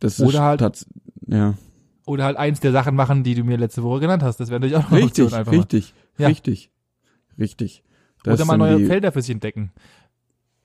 [0.00, 0.86] Das ist Oder halt- tats-
[1.26, 1.54] ja.
[2.06, 4.38] Oder halt eins der Sachen machen, die du mir letzte Woche genannt hast.
[4.38, 5.58] Das wäre natürlich auch noch eine Richtig, Option einfach mal.
[5.58, 6.26] richtig, Ja.
[6.28, 6.70] richtig,
[7.38, 7.82] richtig.
[8.22, 9.72] Das Oder mal neue Felder für sich entdecken.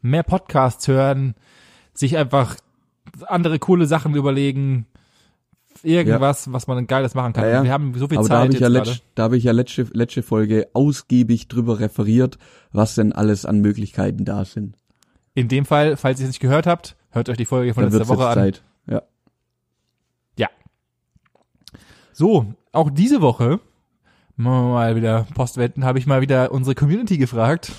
[0.01, 1.35] Mehr Podcasts hören,
[1.99, 2.55] sich einfach
[3.27, 4.85] andere coole Sachen überlegen,
[5.83, 7.43] irgendwas, was man Geiles machen kann.
[7.43, 7.63] Ja, ja.
[7.63, 9.51] Wir haben so viel Aber da Zeit habe ich, ja letzt, da hab ich ja
[9.51, 12.37] letzte, letzte Folge ausgiebig drüber referiert,
[12.71, 14.77] was denn alles an Möglichkeiten da sind.
[15.33, 17.89] In dem Fall, falls ihr es nicht gehört habt, hört euch die Folge von Da
[17.89, 18.33] letzter Woche an.
[18.33, 18.63] Zeit.
[18.87, 19.03] Ja.
[22.13, 23.61] So, auch diese Woche,
[24.35, 27.71] mal wieder Postwenden, habe ich mal wieder unsere Community gefragt.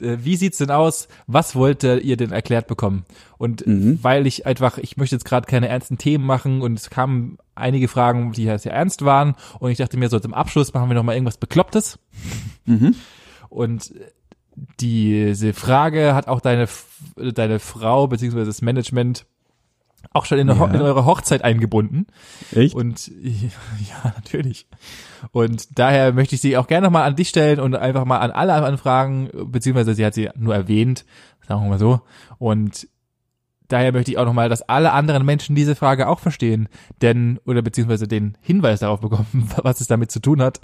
[0.00, 1.08] Äh, Wie sieht's denn aus?
[1.26, 3.04] Was wollt ihr denn erklärt bekommen?
[3.38, 3.98] Und Mhm.
[4.02, 7.88] weil ich einfach, ich möchte jetzt gerade keine ernsten Themen machen und es kamen einige
[7.88, 10.94] Fragen, die ja sehr ernst waren und ich dachte mir so zum Abschluss machen wir
[10.94, 11.98] noch mal irgendwas Beklopptes.
[12.64, 12.94] Mhm.
[13.48, 13.92] Und
[14.80, 16.68] diese Frage hat auch deine
[17.16, 19.26] deine Frau beziehungsweise das Management
[20.12, 20.66] auch schon in, Ja.
[20.66, 22.06] in eure Hochzeit eingebunden.
[22.54, 22.74] Echt?
[22.74, 24.66] Und ja, natürlich.
[25.30, 28.30] Und daher möchte ich sie auch gerne nochmal an dich stellen und einfach mal an
[28.30, 31.04] alle anfragen, beziehungsweise sie hat sie nur erwähnt,
[31.46, 32.00] sagen wir mal so.
[32.38, 32.88] Und
[33.68, 36.68] daher möchte ich auch nochmal, dass alle anderen Menschen diese Frage auch verstehen,
[37.00, 40.60] denn, oder beziehungsweise den Hinweis darauf bekommen, was es damit zu tun hat.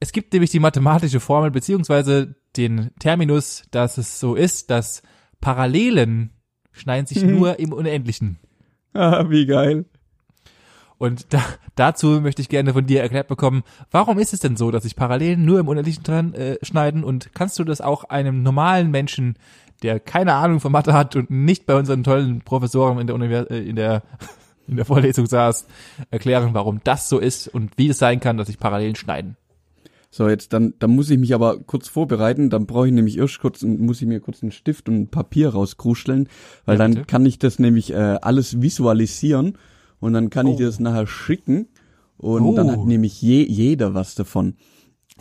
[0.00, 5.02] Es gibt nämlich die mathematische Formel, beziehungsweise den Terminus, dass es so ist, dass
[5.40, 6.30] Parallelen
[6.74, 7.38] schneiden sich Mhm.
[7.38, 8.38] nur im Unendlichen.
[8.92, 9.86] Ah, wie geil.
[10.98, 11.42] Und da,
[11.74, 14.94] dazu möchte ich gerne von dir erklärt bekommen, warum ist es denn so, dass sich
[14.94, 19.36] Parallelen nur im Unendlichen dran äh, schneiden und kannst du das auch einem normalen Menschen,
[19.82, 23.50] der keine Ahnung von Mathe hat und nicht bei unseren tollen Professoren in der, Univers
[23.50, 24.02] äh, in der,
[24.68, 25.66] in der Vorlesung saß,
[26.10, 29.36] erklären, warum das so ist und wie es sein kann, dass sich Parallelen schneiden?
[30.16, 33.40] So, jetzt dann, dann muss ich mich aber kurz vorbereiten, dann brauche ich nämlich erst
[33.40, 36.28] kurz, muss ich mir kurz einen Stift und ein Papier rauskruscheln,
[36.66, 39.58] weil Ja, dann kann ich das nämlich äh, alles visualisieren
[39.98, 40.58] und dann kann ich Oh.
[40.58, 41.66] dir das nachher schicken
[42.16, 42.54] und Oh.
[42.54, 44.54] dann hat nämlich je, jeder was davon.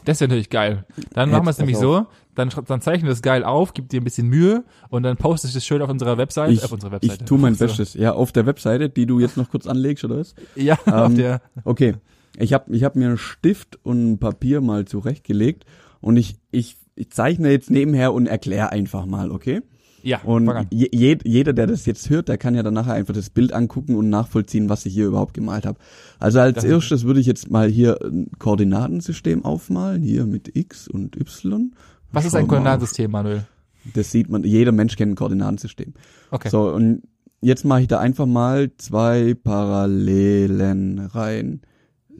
[0.05, 0.85] Das ist natürlich geil.
[1.13, 1.81] Dann machen wir es nämlich auf.
[1.81, 5.17] so, dann, dann zeichnen wir das geil auf, gib dir ein bisschen Mühe und dann
[5.17, 7.25] postest du das schön auf unserer Website, Ich, auf unserer ich Webseite.
[7.25, 7.93] tu mein Auf unserer- Bestes.
[7.95, 10.35] Ja, auf der Webseite, die du jetzt noch kurz anlegst, oder was?
[10.55, 11.95] Ja, auf Ähm, der, Okay,
[12.37, 15.65] ich habe ich hab mir einen Stift und ein Papier mal zurechtgelegt
[16.01, 19.61] und ich, ich, ich zeichne jetzt nebenher und erkläre einfach mal, okay?
[20.03, 23.13] ja, Und je, je, jeder, der das jetzt hört, der kann ja dann nachher einfach
[23.13, 25.79] das Bild angucken und nachvollziehen, was ich hier überhaupt gemalt habe.
[26.19, 30.55] Also als Das ist- erstes würde ich jetzt mal hier ein Koordinatensystem aufmalen, hier mit
[30.57, 31.73] X und Y.
[32.11, 32.49] Was ist Schau ein mal.
[32.49, 33.45] Koordinatensystem, Manuel?
[33.93, 35.93] Das sieht man, jeder Mensch kennt ein Koordinatensystem.
[36.31, 36.49] Okay.
[36.49, 37.03] So, und
[37.41, 41.61] jetzt mache ich da einfach mal zwei Parallelen rein.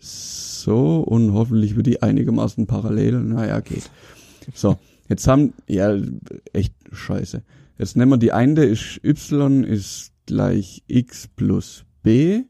[0.05, 3.19] So, und hoffentlich wird die einigermaßen parallel.
[3.21, 3.89] Naja, geht.
[4.53, 4.77] So,
[5.07, 5.97] jetzt haben, ja,
[6.51, 7.43] echt scheiße.
[7.77, 12.43] Jetzt nehmen wir die eine, ist y ist gleich x plus b.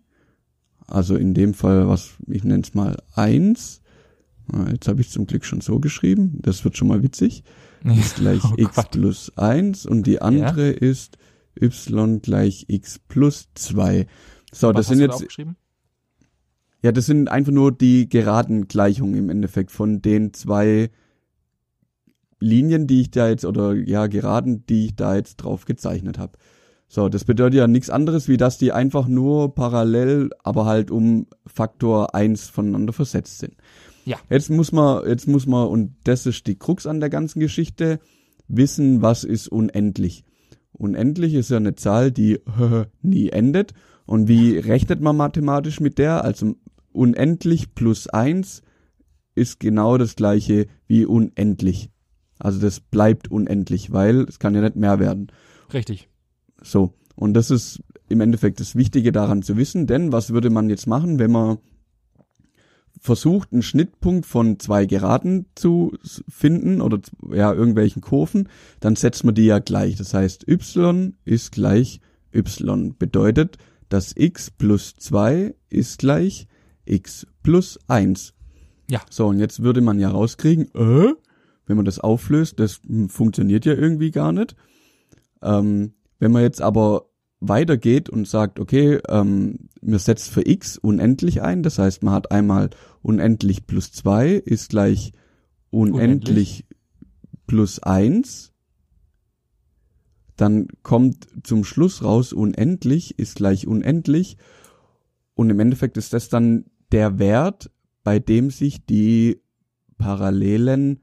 [0.88, 3.82] Also in dem Fall, was, ich nenne es mal 1.
[4.52, 6.40] Ah, Jetzt habe ich zum Glück schon so geschrieben.
[6.42, 7.44] Das wird schon mal witzig
[7.84, 8.92] ist gleich Oh x Gott.
[8.92, 11.18] plus 1 und die andere ist
[11.60, 14.08] y gleich x plus 2.
[14.52, 15.26] So, Was das sind jetzt?
[16.84, 20.90] Ja, das sind einfach nur die geraden Gleichungen im Endeffekt von den zwei
[22.40, 26.38] Linien, die ich da jetzt, oder ja, geraden, die ich da jetzt drauf gezeichnet habe.
[26.90, 31.26] So, das bedeutet ja nichts anderes, wie dass die einfach nur parallel, aber halt um
[31.48, 33.56] Faktor 1 voneinander versetzt sind.
[34.06, 34.18] Ja.
[34.30, 38.00] Jetzt muss man, jetzt muss man, und das ist die Krux an der ganzen Geschichte,
[38.50, 40.26] wissen, was ist unendlich.
[40.74, 42.42] Unendlich ist ja eine Zahl, die
[43.02, 43.74] nie endet.
[44.06, 46.26] Und wie rechnet man mathematisch mit der?
[46.26, 46.56] Also
[46.94, 48.62] unendlich plus eins
[49.36, 51.90] ist genau das gleiche wie unendlich.
[52.40, 55.32] Also das bleibt unendlich, weil es kann ja nicht mehr werden.
[55.74, 56.10] Richtig.
[56.62, 56.94] So.
[57.16, 60.88] Und das ist im Endeffekt das Wichtige daran zu wissen, denn was würde man jetzt
[60.88, 61.58] machen, wenn man
[63.00, 65.94] versucht, einen Schnittpunkt von zwei Geraden zu
[66.30, 67.00] finden oder
[67.32, 69.96] ja, irgendwelchen Kurven, dann setzt man die ja gleich.
[69.96, 72.00] Das heißt, y ist gleich
[72.34, 72.96] y.
[72.98, 73.58] Bedeutet,
[73.90, 76.48] dass x plus 2 ist gleich
[76.86, 78.34] x plus 1.
[78.90, 79.02] Ja.
[79.10, 81.14] So, und jetzt würde man ja rauskriegen, äh,
[81.66, 84.56] wenn man das auflöst, das funktioniert ja irgendwie gar nicht.
[85.42, 87.10] Ähm, wenn man jetzt aber
[87.40, 92.32] weitergeht und sagt, okay, ähm, man setzt für x unendlich ein, das heißt, man hat
[92.32, 92.70] einmal
[93.02, 95.12] unendlich plus 2 ist gleich
[95.70, 96.66] unendlich,
[97.48, 98.52] plus 1.
[100.38, 104.38] Dann kommt zum Schluss raus, unendlich ist gleich unendlich.
[105.36, 107.72] Und im Endeffekt ist das dann der Wert,
[108.04, 109.42] bei dem sich die
[109.98, 111.00] Parallelen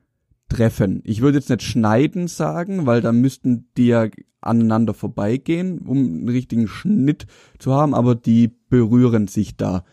[0.49, 1.03] treffen.
[1.05, 4.07] Ich würde jetzt nicht schneiden sagen, weil da müssten die ja
[4.41, 7.27] aneinander vorbeigehen, um einen richtigen Schnitt
[7.59, 9.85] zu haben, aber die berühren sich da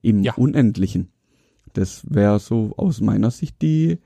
[0.00, 0.34] im Ja.
[0.34, 1.12] Unendlichen.
[1.72, 3.98] Das wäre so aus meiner Sicht die,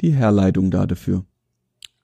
[0.00, 1.24] die Herleitung da dafür.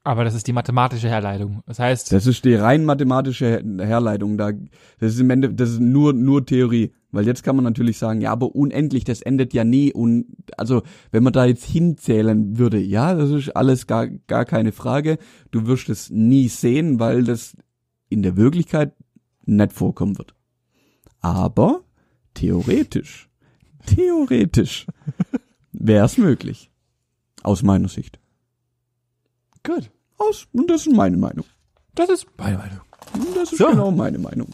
[0.03, 1.63] Aber das ist die mathematische Herleitung.
[1.67, 4.39] Das heißt, Das ist die rein mathematische Her- Herleitung.
[4.39, 4.53] Da,
[4.99, 6.93] das ist im Ende, das ist nur, nur Theorie.
[7.13, 9.93] Weil jetzt kann man natürlich sagen, ja, aber unendlich, das endet ja nie.
[9.93, 10.27] Und
[10.57, 15.19] also, wenn man da jetzt hinzählen würde, ja, das ist alles gar, gar keine Frage.
[15.51, 17.57] Du wirst es nie sehen, weil das
[18.09, 18.95] in der Wirklichkeit
[19.45, 20.35] nicht vorkommen wird.
[21.21, 21.83] Aber
[22.35, 23.29] theoretisch,
[23.87, 24.87] theoretisch
[25.73, 26.71] wäre es möglich.
[27.43, 28.20] Aus meiner Sicht.
[29.65, 29.91] Gut.
[30.19, 31.45] Aus, und das ist meine Meinung.
[31.95, 32.81] Das ist meine Meinung.
[33.15, 33.69] Und das ist So.
[33.69, 34.49] genau meine Meinung.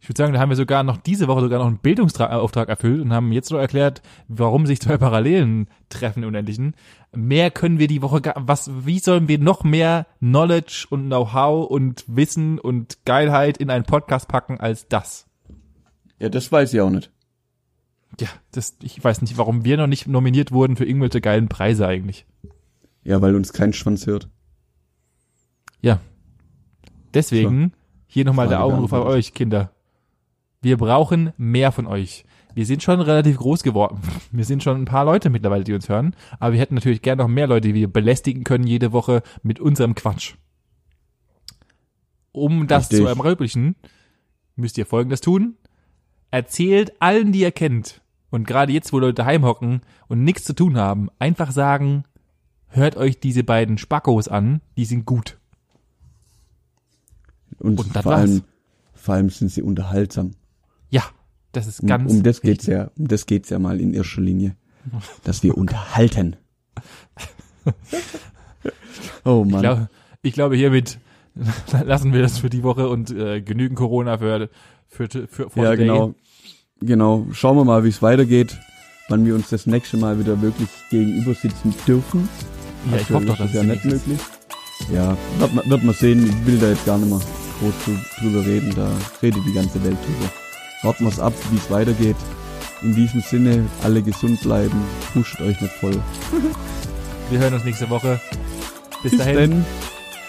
[0.00, 3.00] Ich würde sagen, da haben wir sogar noch diese Woche sogar noch einen Bildungsauftrag erfüllt
[3.00, 6.74] und haben jetzt noch erklärt, warum sich zwei Parallelen treffen im Unendlichen.
[7.14, 11.70] Mehr können wir die Woche gar, was, wie sollen wir noch mehr Knowledge und Know-how
[11.70, 15.26] und Wissen und Geilheit in einen Podcast packen als das?
[16.18, 17.12] Ja, das weiß ich auch nicht.
[18.18, 21.86] Ja, das, ich weiß nicht, warum wir noch nicht nominiert wurden für irgendwelche geilen Preise
[21.86, 22.26] eigentlich.
[23.04, 24.28] Ja, weil uns kein Schwanz hört.
[25.82, 26.00] Ja.
[27.12, 27.72] Deswegen
[28.06, 29.72] hier nochmal der Augenruf an euch, Kinder.
[30.62, 32.24] Wir brauchen mehr von euch.
[32.54, 34.00] Wir sind schon relativ groß geworden.
[34.30, 36.14] Wir sind schon ein paar Leute mittlerweile, die uns hören.
[36.38, 39.58] Aber wir hätten natürlich gern noch mehr Leute, die wir belästigen können jede Woche mit
[39.58, 40.34] unserem Quatsch.
[42.30, 42.98] Um das Richtig.
[42.98, 43.76] zu ermöglichen,
[44.54, 45.56] müsst ihr Folgendes tun.
[46.30, 48.02] Erzählt allen, die ihr kennt.
[48.30, 52.04] Und gerade jetzt, wo Leute daheim hocken und nichts zu tun haben, einfach sagen,
[52.68, 55.38] hört euch diese beiden Spackos an, die sind gut.
[57.62, 58.20] Und, Und das vor war's.
[58.22, 58.42] allem,
[58.94, 60.32] vor allem sind sie unterhaltsam.
[60.90, 61.04] Ja,
[61.52, 64.20] das ist Um, ganz um das geht's ja, um das geht's ja mal in erster
[64.20, 64.56] Linie.
[65.24, 66.36] Dass wir unterhalten.
[69.24, 69.62] Oh Ich, Mann.
[69.62, 69.88] glaub,
[70.22, 70.98] ich glaube, hiermit
[71.84, 74.48] lassen wir das für die Woche und äh, genügend Corona für,
[74.88, 76.14] für, für, für ja, genau.
[76.80, 77.26] Genau.
[77.32, 78.58] Schauen wir mal, wie es weitergeht,
[79.08, 82.28] wann wir uns das nächste Mal wieder wirklich gegenüber sitzen dürfen.
[82.90, 84.18] Ja, ich hoffe doch, dass ist ja nicht möglich.
[84.92, 86.26] Ja, wird, man- wird man sehen.
[86.28, 87.20] Ich will da jetzt gar nicht mehr
[87.62, 87.74] groß
[88.18, 88.74] drüber reden.
[88.74, 88.90] Da
[89.22, 90.30] redet die ganze Welt drüber.
[90.82, 92.16] Warten wir es ab, wie es weitergeht.
[92.82, 94.82] In diesem Sinne, alle gesund bleiben.
[95.12, 96.00] Pusht euch nicht voll.
[97.30, 98.20] Wir hören uns nächste Woche.
[99.02, 99.36] Bis, Bis dahin.
[99.50, 99.66] dann.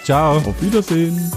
[0.03, 0.38] Ciao.
[0.38, 1.31] Auf Wiedersehen.